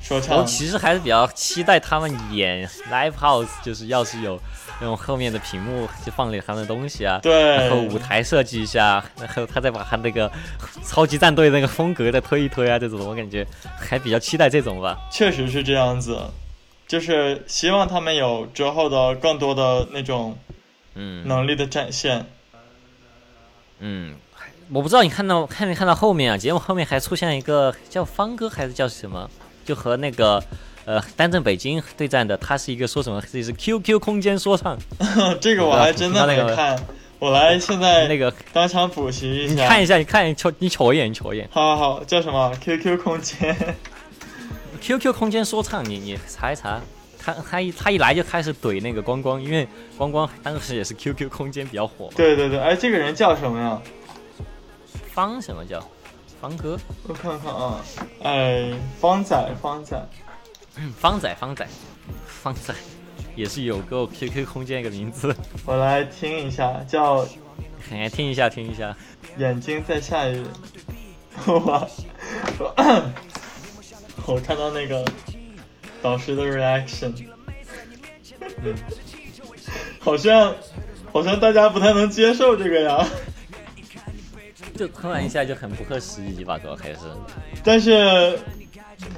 [0.00, 4.40] 说我其实还是比较期待他们演 live house，就是要是有
[4.80, 10.30] 那种后面的屏幕就放点他们的东西啊，对然后舞台设计一下，然后他再把他那个
[10.84, 14.96] 超级战队那个风格再推一推啊，这种我感觉还比较期待这种吧。
[15.10, 16.20] 确实是这样子，
[16.86, 20.38] 就是希望他们有之后的更多的那种
[20.94, 22.24] 嗯能力的展现。
[23.80, 24.14] 嗯，
[24.72, 26.38] 我不知道你看到看没看到后面啊？
[26.38, 29.28] 节目后面还出现一个叫方哥还是叫什么，
[29.68, 30.42] 就和那个。
[30.84, 33.20] 呃，单正北京对战的，他是一个说什么？
[33.20, 34.74] 自己是 QQ 空间说唱，
[35.38, 36.82] 这个我还真的那个看，
[37.18, 39.52] 我来现在那个当场补习一下。
[39.52, 41.46] 你看一下，你看，你瞅你瞅一眼，你瞅一眼。
[41.52, 43.54] 好好好，叫什么？QQ 空间。
[44.80, 46.80] QQ 空间说唱，你你查一查，
[47.18, 52.12] 他他一他一来就开始怼那个光光，因为光光当时也是 QQ 空间比较火嘛。
[52.16, 53.78] 对对对，哎，这个人叫什么呀？
[55.12, 55.86] 方什么叫？
[56.40, 56.78] 方哥？
[57.06, 57.80] 我看看啊，
[58.22, 60.00] 哎，方仔，方仔，
[60.76, 61.66] 嗯 方仔，方仔，
[62.26, 62.74] 方仔，
[63.34, 65.34] 也是有个 QQ 空间一个名字，
[65.66, 67.26] 我来听一下，叫
[67.90, 68.96] 哎，听一下，听一下。
[69.36, 70.44] 眼睛在下雨。
[71.46, 71.86] 哇，
[74.26, 75.04] 我看到那个
[76.02, 77.12] 导师的 reaction，
[80.00, 80.52] 好像
[81.12, 83.06] 好像大家不太能接受这个呀。
[84.78, 87.00] 就突然一下就很不合时宜吧，主要还是。
[87.64, 88.38] 但是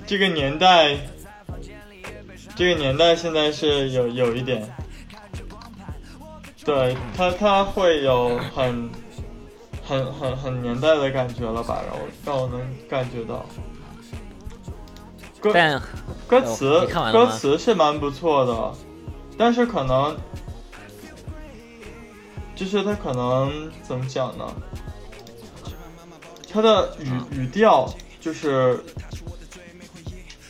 [0.07, 0.97] 这个年代，
[2.57, 4.67] 这个年代现在是有有一点，
[6.65, 8.91] 对他他会有很
[9.85, 11.83] 很很很年代的感觉了吧？
[11.87, 13.45] 让我让我能感觉到。
[15.41, 15.79] 歌但
[16.27, 18.73] 歌词歌词是蛮不错的，
[19.37, 20.17] 但是可能
[22.55, 24.47] 就是他可能怎么讲呢？
[26.53, 28.79] 它的语语调就是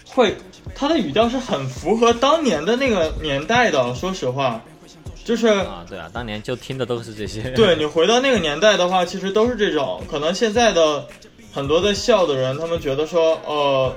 [0.07, 0.34] 会，
[0.74, 3.94] 他的语调是很符合当年的那个年代的。
[3.94, 4.61] 说实话，
[5.24, 7.42] 就是啊，对啊，当年就听的都是这些。
[7.51, 10.03] 对你 回到那个年代的话，其实都是这种。
[10.11, 11.07] 可能现在的
[11.53, 13.96] 很多在笑的人，他们觉得说，呃，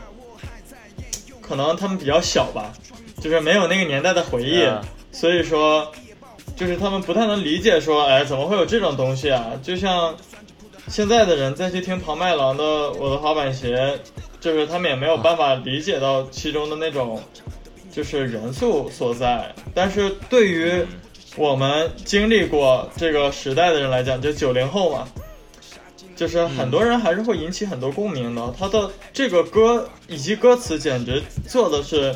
[1.41, 2.74] 可能他们比较小吧，
[3.22, 5.91] 就是没有那个年代的回忆，啊所以说，
[6.56, 9.51] 就是他们不太能理解说，哎，怎么会有这种东西啊？
[9.62, 10.16] 就像
[10.88, 12.64] 现在的人再去听庞麦郎的
[13.00, 13.76] 《我的滑板鞋》，
[14.40, 17.22] 就是他们也没有办法理解到其中的那种
[17.92, 19.54] 就是元素所在。
[19.74, 20.86] 但是对于
[21.36, 25.08] 我们经历过这个时代的人来讲，就九零后嘛，
[26.16, 28.54] 就是很多人还是会引起很多共鸣的。
[28.60, 32.14] 他的这个歌以及歌词，简直做的是，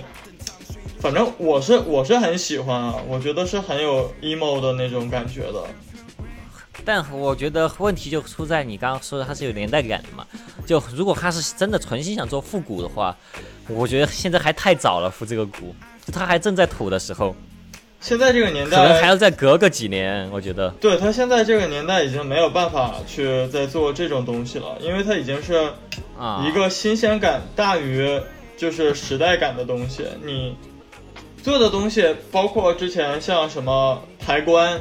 [0.99, 5.63] 反正我是我是很喜欢啊，我觉得是很有 emo 的那种感觉的。
[6.87, 10.25] 但我觉得问题就出在你刚刚说的它是有年代感的嘛。
[10.65, 13.13] 就如果他是真的存心想做复古的话，
[13.67, 15.75] 我觉得现在还太早了复这个古，
[16.05, 17.35] 就他还正在土的时候，
[17.99, 20.29] 现在这个年代可能还，要再隔个几年。
[20.31, 25.73] 我觉得，对他现在这个年代已经没有办法去再做这种东西了，因为他已经是
[26.17, 28.21] 啊，一个新鲜感大于
[28.55, 30.05] 就是时代感的东西。
[30.23, 30.55] 你
[31.43, 34.79] 做的东西包括之前像什么抬棺，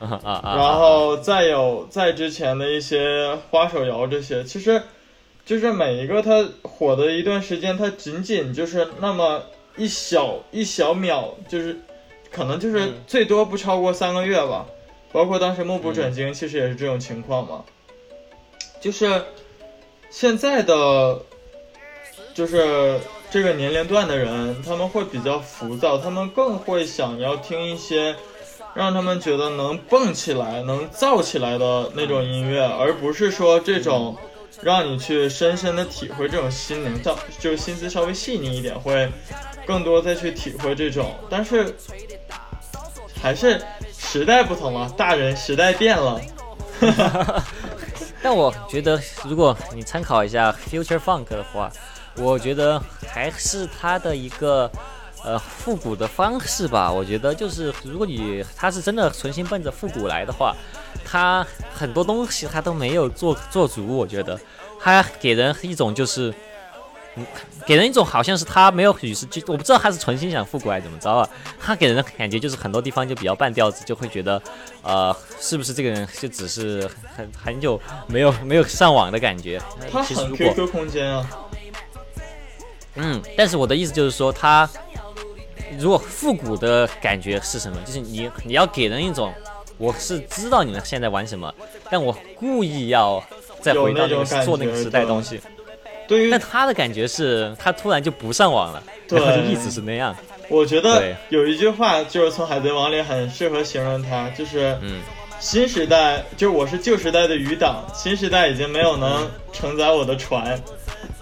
[0.00, 4.82] 然后再有在之前的一些花手摇这些，其实
[5.44, 9.42] 就是每一个它火的一段时间，它仅仅就是那么
[9.76, 11.78] 一小一小秒，就是
[12.30, 14.66] 可能就是嗯最多不超过三个月吧。
[15.12, 17.64] 包括当时目不转嗯睛，其实也是这种情况嘛。
[18.80, 19.22] 就是
[20.10, 21.20] 现在的，
[22.34, 22.98] 就是
[23.30, 28.16] 这个年龄段的人，他们会比较浮躁，他们更会想要听一些
[28.74, 34.16] 让他们觉得能蹦起来、能燥起来的那种音乐，而不是说这种
[34.62, 39.08] 让你去深深的体会这种心灵，稍就是心思稍微细腻一点，会
[39.64, 41.14] 更多再去体会这种。
[41.30, 41.74] 但是
[43.22, 43.62] 还是
[43.96, 46.20] 时代不同了，大人时代变了。
[48.22, 51.70] 但我觉得，如果你参考一下 Future Funk 的话，
[52.16, 54.70] 我觉得还是它的一个
[55.24, 56.92] 呃复古的方式吧。
[56.92, 60.54] 我觉得就是，如果你他是真的存心奔着复古来的话，
[61.04, 63.96] 他很多东西他都没有做做足。
[63.96, 64.38] 我觉得
[64.80, 66.32] 他给人一种就是。
[67.16, 67.24] 嗯，
[67.64, 71.28] 给人一种好像是他没有与时俱，我不知道他是存心想复古还是怎么着啊。
[71.60, 74.42] 他给人的感觉就是很多地方就比较半吊子，就会觉得，
[74.82, 79.62] 呃，是不是这个人就只是很很久没有没有上网的感觉？
[79.92, 81.24] 他很 QQ 空间啊，
[82.96, 84.68] 嗯，但是我的意思就是说，他
[85.78, 87.76] 如果复古的感觉是什么？
[87.84, 89.32] 就是你你要给人一种，
[89.78, 91.52] 我是知道你们现在玩什么，
[91.90, 93.22] 但我故意要
[93.60, 95.40] 再回到那个做那个时代东西。
[96.06, 100.14] 对于但他的感觉是，他突然就不上网了，对然后就一直是那样。
[100.50, 105.00] 我觉得有一句话就是从《海贼王》里很适合形容他，就是嗯，
[105.40, 110.60] 新时代，就我是旧时代的余党，新时代已经没有能承载我的船，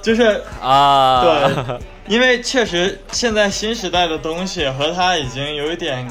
[0.02, 1.78] 就是啊，对，
[2.08, 6.10] 因为确实现在新时代的东西和它已经有一点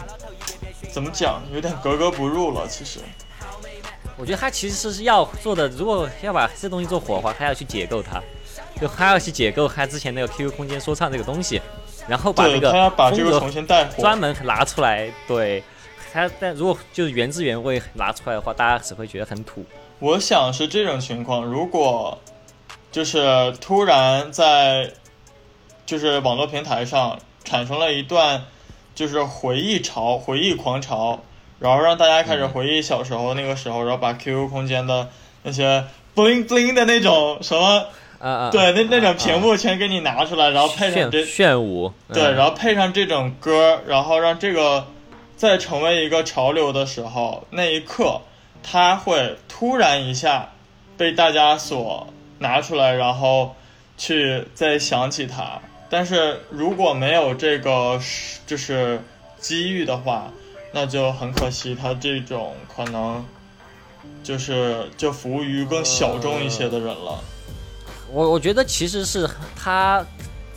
[0.91, 2.65] 怎么讲，有点格格不入了。
[2.67, 2.99] 其实，
[4.17, 8.21] 我觉得他其实是要做的，如果要把这东西做火的话，他要去解构它，
[8.79, 11.61] 就他要去解构他之前那个 QQ 空间说唱这个东西，
[12.07, 14.17] 然后把对这个他要把这风格个重新带火专。
[14.17, 15.63] 门拿出来，对。
[16.13, 19.63] 他但如果就是原汁原味拿出来的话，大家只会觉得很土。
[19.99, 22.19] 我想是这种情况，如果
[22.91, 24.91] 就是突然在
[25.85, 28.43] 就是网络平台上产生了一段
[28.93, 31.19] 就是回忆潮、回忆狂潮，
[31.59, 35.07] 然后让大家开始回忆小时候那个时候，然后把 QQ 空间的
[35.43, 35.85] 那些
[36.15, 37.87] bling bling 的那种什么，
[38.19, 42.35] 啊啊，对，那那种屏幕全给你拿出来，然后配上这炫舞，对，嗯。
[42.35, 44.85] 然后配上这种歌，然后让这个
[45.37, 48.21] 在成为一个潮流的时候，那一刻，
[48.61, 50.49] 它会突然一下
[50.97, 52.07] 被大家所
[52.41, 53.55] 拿出来，然后
[53.97, 55.61] 去再想起它。
[55.89, 57.99] 但是如果没有这个
[58.47, 58.99] 就是
[59.39, 60.31] 机遇的话，
[60.73, 63.23] 那就很可惜，它这种可能
[64.23, 67.23] 就是就服务于更小众一些的人了。
[68.11, 70.03] 我我觉得其实是他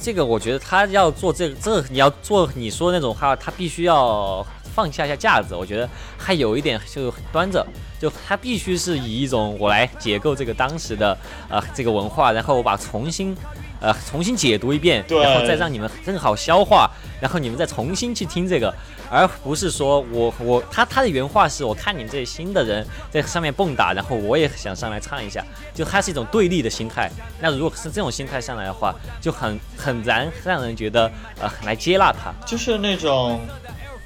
[0.01, 4.45] 这个，我觉得他要做这个，这你要做你说那种话，他必须要
[4.75, 5.55] 放下一下架子。
[5.55, 7.67] 我觉得还有一点就端着，
[8.01, 11.17] 就他必须是以一种我来解构这个当时的
[11.49, 13.37] 呃这个文化，然后我把重新。
[13.81, 18.75] 呃， 重新解读一遍，然后再让你们更好消化，然后你们再重新去听这个，
[19.11, 25.45] 而不是说我我他他的原话是我看你们这些新的人在上面蹦跶，然后我也想上来唱一下，
[25.75, 27.11] 就他是一种对立的心态。
[27.43, 32.33] 那如果是这种心态上来的话，就很很难让人觉得呃来接纳他。
[32.47, 33.39] 就是那种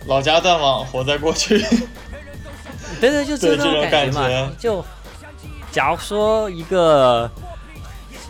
[0.08, 1.58] 老家淡忘，活在过去。
[2.98, 4.84] 对对，就对这种感觉就
[5.70, 7.30] 假如说一个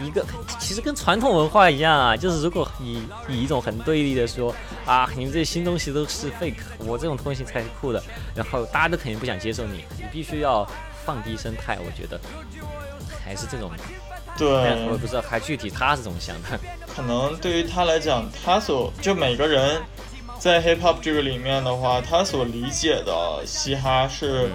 [0.04, 0.26] 一个，
[0.58, 4.52] 其实跟传统文化一样啊，就是如果以以一种很对立的说
[4.84, 8.02] 啊，你们这些新东西都是 fake，我这种东西才是酷的，
[8.34, 10.68] 然后大家都肯定不想接受你，你必须要
[11.04, 12.20] 放低生态，我觉得
[13.24, 13.70] 还是这种。
[14.36, 16.60] 对我也，不知道还具体他是怎么想的。
[16.94, 19.80] 可能对于他来讲，他所就每个人
[20.38, 24.48] 在 hip hop 这个里面的话，他所理解的嘻哈是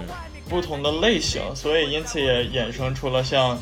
[0.48, 3.58] 不同的类型，所以因此也衍生出了像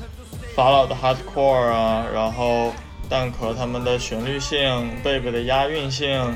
[0.55, 2.73] 法老的 hardcore 啊，然后
[3.09, 6.35] 蛋壳他们的旋律性、贝贝的押韵性，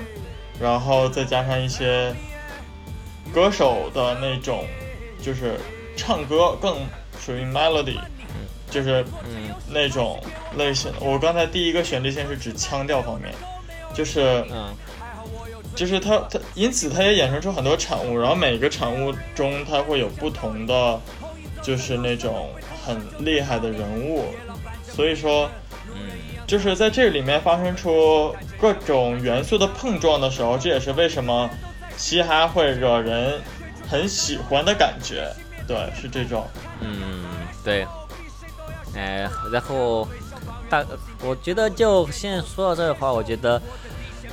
[0.61, 2.12] 然后再加上一些
[3.32, 4.64] 歌手的那种
[5.22, 5.59] 就是
[5.97, 6.78] 唱歌更
[7.20, 7.99] 属于 melody，
[8.70, 10.20] 就是嗯那种
[10.57, 10.93] 类型。
[11.01, 13.32] 我刚才第一个旋律线是指腔调方面，
[13.95, 14.74] 就是嗯
[15.76, 21.00] 就是它它，因此它也衍生出很多产物，然后每个产物中它会有不同的，
[21.62, 22.50] 就是那种
[22.84, 24.24] 很厉害的人物，
[24.82, 25.48] 所以说，
[25.94, 26.00] 嗯
[26.46, 31.48] 就是在这里面发生出各种元素的碰撞的时候，这也是为什么
[31.96, 33.40] 嘻哈会惹人
[33.88, 35.30] 很喜欢的感觉。
[35.68, 36.46] 对，是这种。
[36.80, 37.24] 嗯，
[37.64, 37.86] 对。
[38.94, 40.08] 哎，然后
[40.70, 40.82] 大，
[41.22, 43.60] 我觉得就现在说到这儿的话，我觉得，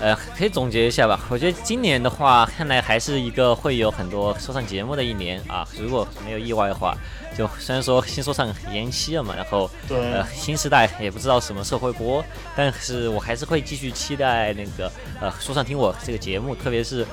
[0.03, 1.17] 呃，可以总结一下吧。
[1.29, 5.65] 我觉得今年的话，看来还是一个会有很多说唱节目的一年啊。
[5.79, 6.93] 如果没有意外的话，
[7.37, 12.21] 就虽然说新说唱延期了嘛，然后对呃新时代也不知道什么时候会播，
[12.53, 14.91] 但是我还是会继续期待那个
[15.21, 17.07] 呃说唱听我这个节目，特别是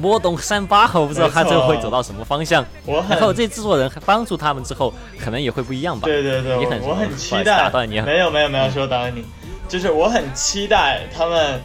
[0.00, 2.64] 摸懂三八，我不知道他最后会走到什么方向。
[2.86, 6.06] 然后这制作人帮助他们之后，可能也会不一样吧。
[6.06, 7.58] 对对对，你很我我很期待。
[7.58, 9.26] 打断你啊没有没有没有说打断你，
[9.68, 11.60] 就是我很期待他们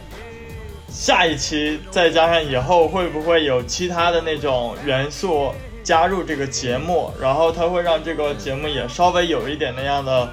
[0.98, 5.52] 下一期再加上以后会不会有其他的那种元素
[5.84, 10.26] 加入这个节目，然后它会让这个节目也稍微有一点那样的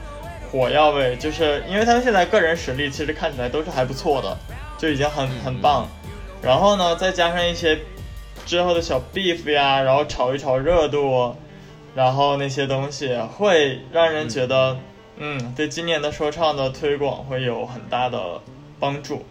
[0.49, 4.37] 火药味，就是因为他们现在个人实力其实看起来都是还不错的，
[4.77, 5.85] 就已经很很棒。
[6.41, 7.77] 然后呢，再加上一些
[8.45, 11.35] 之后的小 beef 呀，然后炒一炒热度，
[11.93, 14.77] 然后那些东西会让人觉得，
[15.17, 18.39] 嗯，对今年的说唱的推广会有很大的
[18.79, 19.25] 帮助。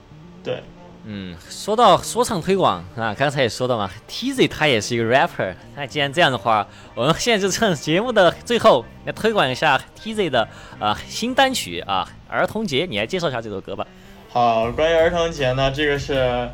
[0.45, 0.61] 对，
[1.05, 5.53] 嗯，说到说唱推广啊，刚才也说到嘛，TZ 他也是一个 rapper。
[5.75, 10.49] 那既然这样的话，我们现在就趁节目的最后来推广一下 TZ 的
[10.79, 13.85] 啊、新单曲啊，《儿童节》，你来介绍一下这首歌吧。
[14.31, 16.49] 好，关于儿童节呢，这个是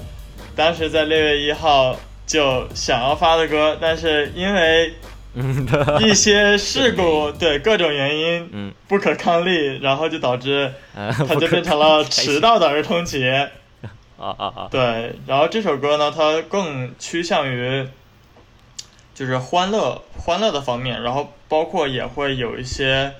[0.56, 1.94] 当时在六月一号
[2.26, 4.94] 就想要发的歌，但是因为
[5.34, 5.68] 嗯，
[6.00, 13.50] 一些事故， 对各种原因，嗯，不可抗力，然后就导致呃，它就变成了迟到的儿童节。
[14.18, 14.68] 啊啊啊！
[14.70, 17.86] 对，然后这首歌呢，它更趋向于
[19.14, 23.14] 就是欢乐欢乐的方面，然后包括也会有一些，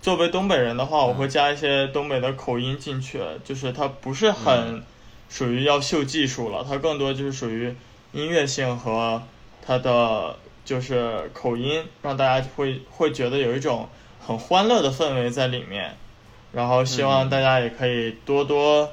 [0.00, 4.82] 作为东北人的话，我会加一些东北的口音进去，就是它不是很
[5.28, 7.74] 属于要秀技术了，它更多就是属于
[8.12, 9.22] 音乐性和
[9.66, 13.88] 它的就是口音，让大家会会觉得有一种
[14.24, 15.96] 很欢乐的氛围在里面，
[16.52, 18.92] 然后希望大家也可以多多。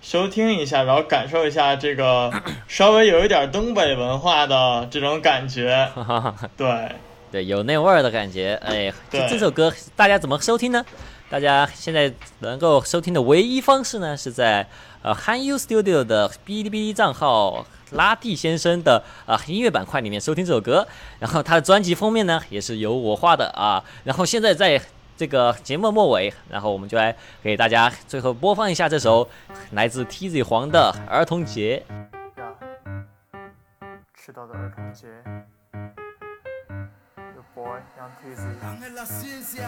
[0.00, 2.32] 收听一下，然后感受一下这个
[2.68, 5.88] 稍微有一点东北文化的这种感觉。
[5.94, 6.50] 哈哈哈。
[6.56, 6.92] 对，
[7.30, 8.58] 对，有那味儿的感觉。
[8.64, 10.84] 哎，这这首歌大家怎么收听呢？
[11.30, 14.66] 大家现在能够收听的唯一方式呢，是在
[15.02, 20.88] 呃 Han You Studio 的哔哩哔哩账号拉蒂先生的啊、音乐板块里面收听这首歌。
[21.18, 23.84] 然后他的专辑封面呢，也是由我画的啊。
[24.04, 24.80] 然后现在在
[25.18, 29.28] 这个节目末尾，然后我们就来给大家最后播放一下这首
[29.72, 31.84] 来自 TZ 黄的《儿童节》。
[34.14, 35.08] 迟到的儿童节
[37.34, 39.58] ，Your boy Young Tizzy。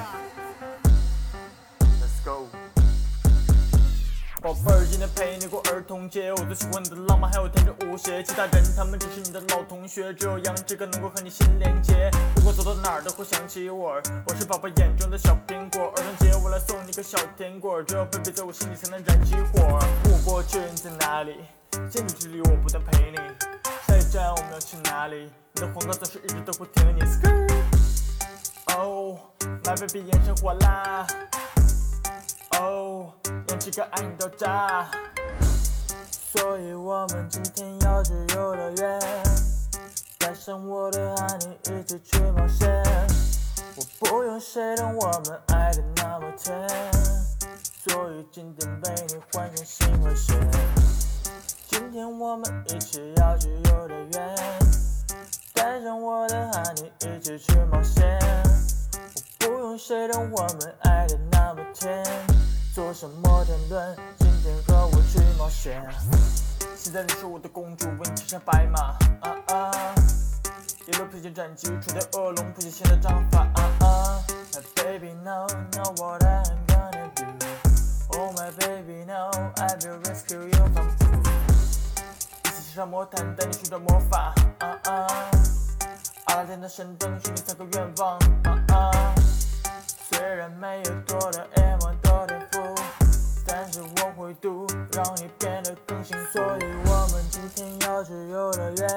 [2.00, 2.46] Let's go。
[4.42, 8.22] 宝贝儿，今天陪你过儿童节，我最喜欢你的浪漫还有天真无邪。
[8.22, 12.10] 其他人他们只是你的老同学，只有杨这个能够和你心连接。
[12.34, 15.92] 不管走到哪儿都会想起我，我是宝宝眼中的小苹果。
[15.94, 19.78] 儿童节我来送你个小甜果，只有 baby 在我心里才能燃起火。
[20.04, 21.36] 问我过去你在哪里？
[21.90, 23.18] 千里之旅我不断陪你。
[23.86, 25.30] 下一站我们要去哪里？
[25.52, 27.46] 你的黄瓜总是一直都不停你 skr。
[28.78, 29.18] Oh
[29.64, 31.06] my baby 眼神火辣。
[32.50, 33.12] 哦，
[33.48, 34.90] 让这个爱你到炸。
[36.10, 39.00] 所以我们今天要去游乐园，
[40.18, 42.82] 带上我的爱你一起去冒险。
[43.76, 46.68] 我不用谁懂我们爱的那么甜，
[47.86, 50.36] 所以今天被你换成新和弦。
[51.68, 54.36] 今天我们一起要去游乐园，
[55.54, 58.18] 带上我的爱你一起去冒险。
[58.92, 61.39] 我不用谁懂我们爱的那
[61.70, 62.04] 么甜，
[62.74, 65.82] 坐上摩天轮，今天和我去冒险。
[66.76, 68.96] 现在你是我的公主，为你骑上白马。
[69.20, 69.94] 啊啊，
[70.86, 73.46] 一路披荆斩棘，除掉恶龙，谱写新的章法。
[73.54, 77.24] 啊啊，My baby now know what I'm gonna do。
[78.18, 80.88] Oh my baby now I will rescue you from。
[82.44, 84.34] 一起骑上魔毯，带你寻找魔法。
[84.58, 85.06] 啊啊，
[86.24, 88.18] 阿拉丁的神灯，许你三个愿望。
[88.44, 89.09] 啊啊。
[90.10, 92.74] 虽然没有多到 M 的天赋，
[93.46, 96.32] 但是我会读，让你变得更幸福。
[96.32, 98.88] 所以我们今天要去游乐园，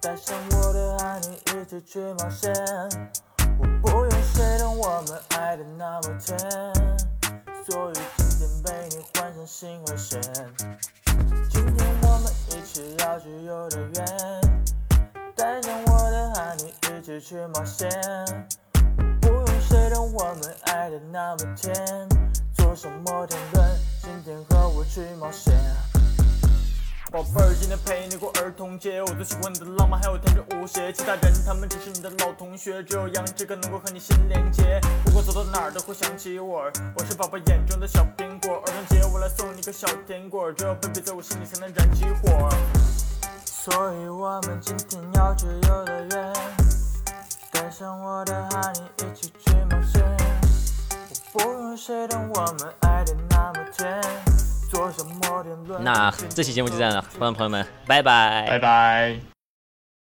[0.00, 2.50] 带上我的爱你一起去冒险。
[3.58, 6.38] 我不用谁懂我们爱的那么甜，
[7.68, 10.18] 所以今天被你换成新和弦。
[11.50, 14.40] 今天我们一起要去游乐园，
[15.36, 17.90] 带上我的爱你一起去冒险。
[19.82, 21.74] 不用谁懂我们爱的那么甜，
[22.54, 23.68] 坐上摩天轮，
[24.00, 25.52] 今天和我去冒险。
[27.10, 30.92] 宝贝儿，今天陪你过儿童节，我最喜欢你的浪漫还有天真无邪。
[30.92, 34.80] 其他人他们只是你的老同学，只有杨这个能够和你心连接。
[35.04, 38.62] 不管走到哪儿都会想起我，我是宝宝眼中的小苹果。
[38.64, 42.48] 儿童节我来送你个小甜果，只有贝贝在我心里才能燃起火。
[43.44, 46.32] 所以我们今天要去游乐园，
[47.50, 49.52] 带上我的哈尼一起去。
[51.76, 54.00] 谁懂我们爱的那么甜，
[54.70, 55.82] 坐上摩天轮。
[55.82, 59.31] 那这期节目就这样了，观众朋友们，拜拜拜拜。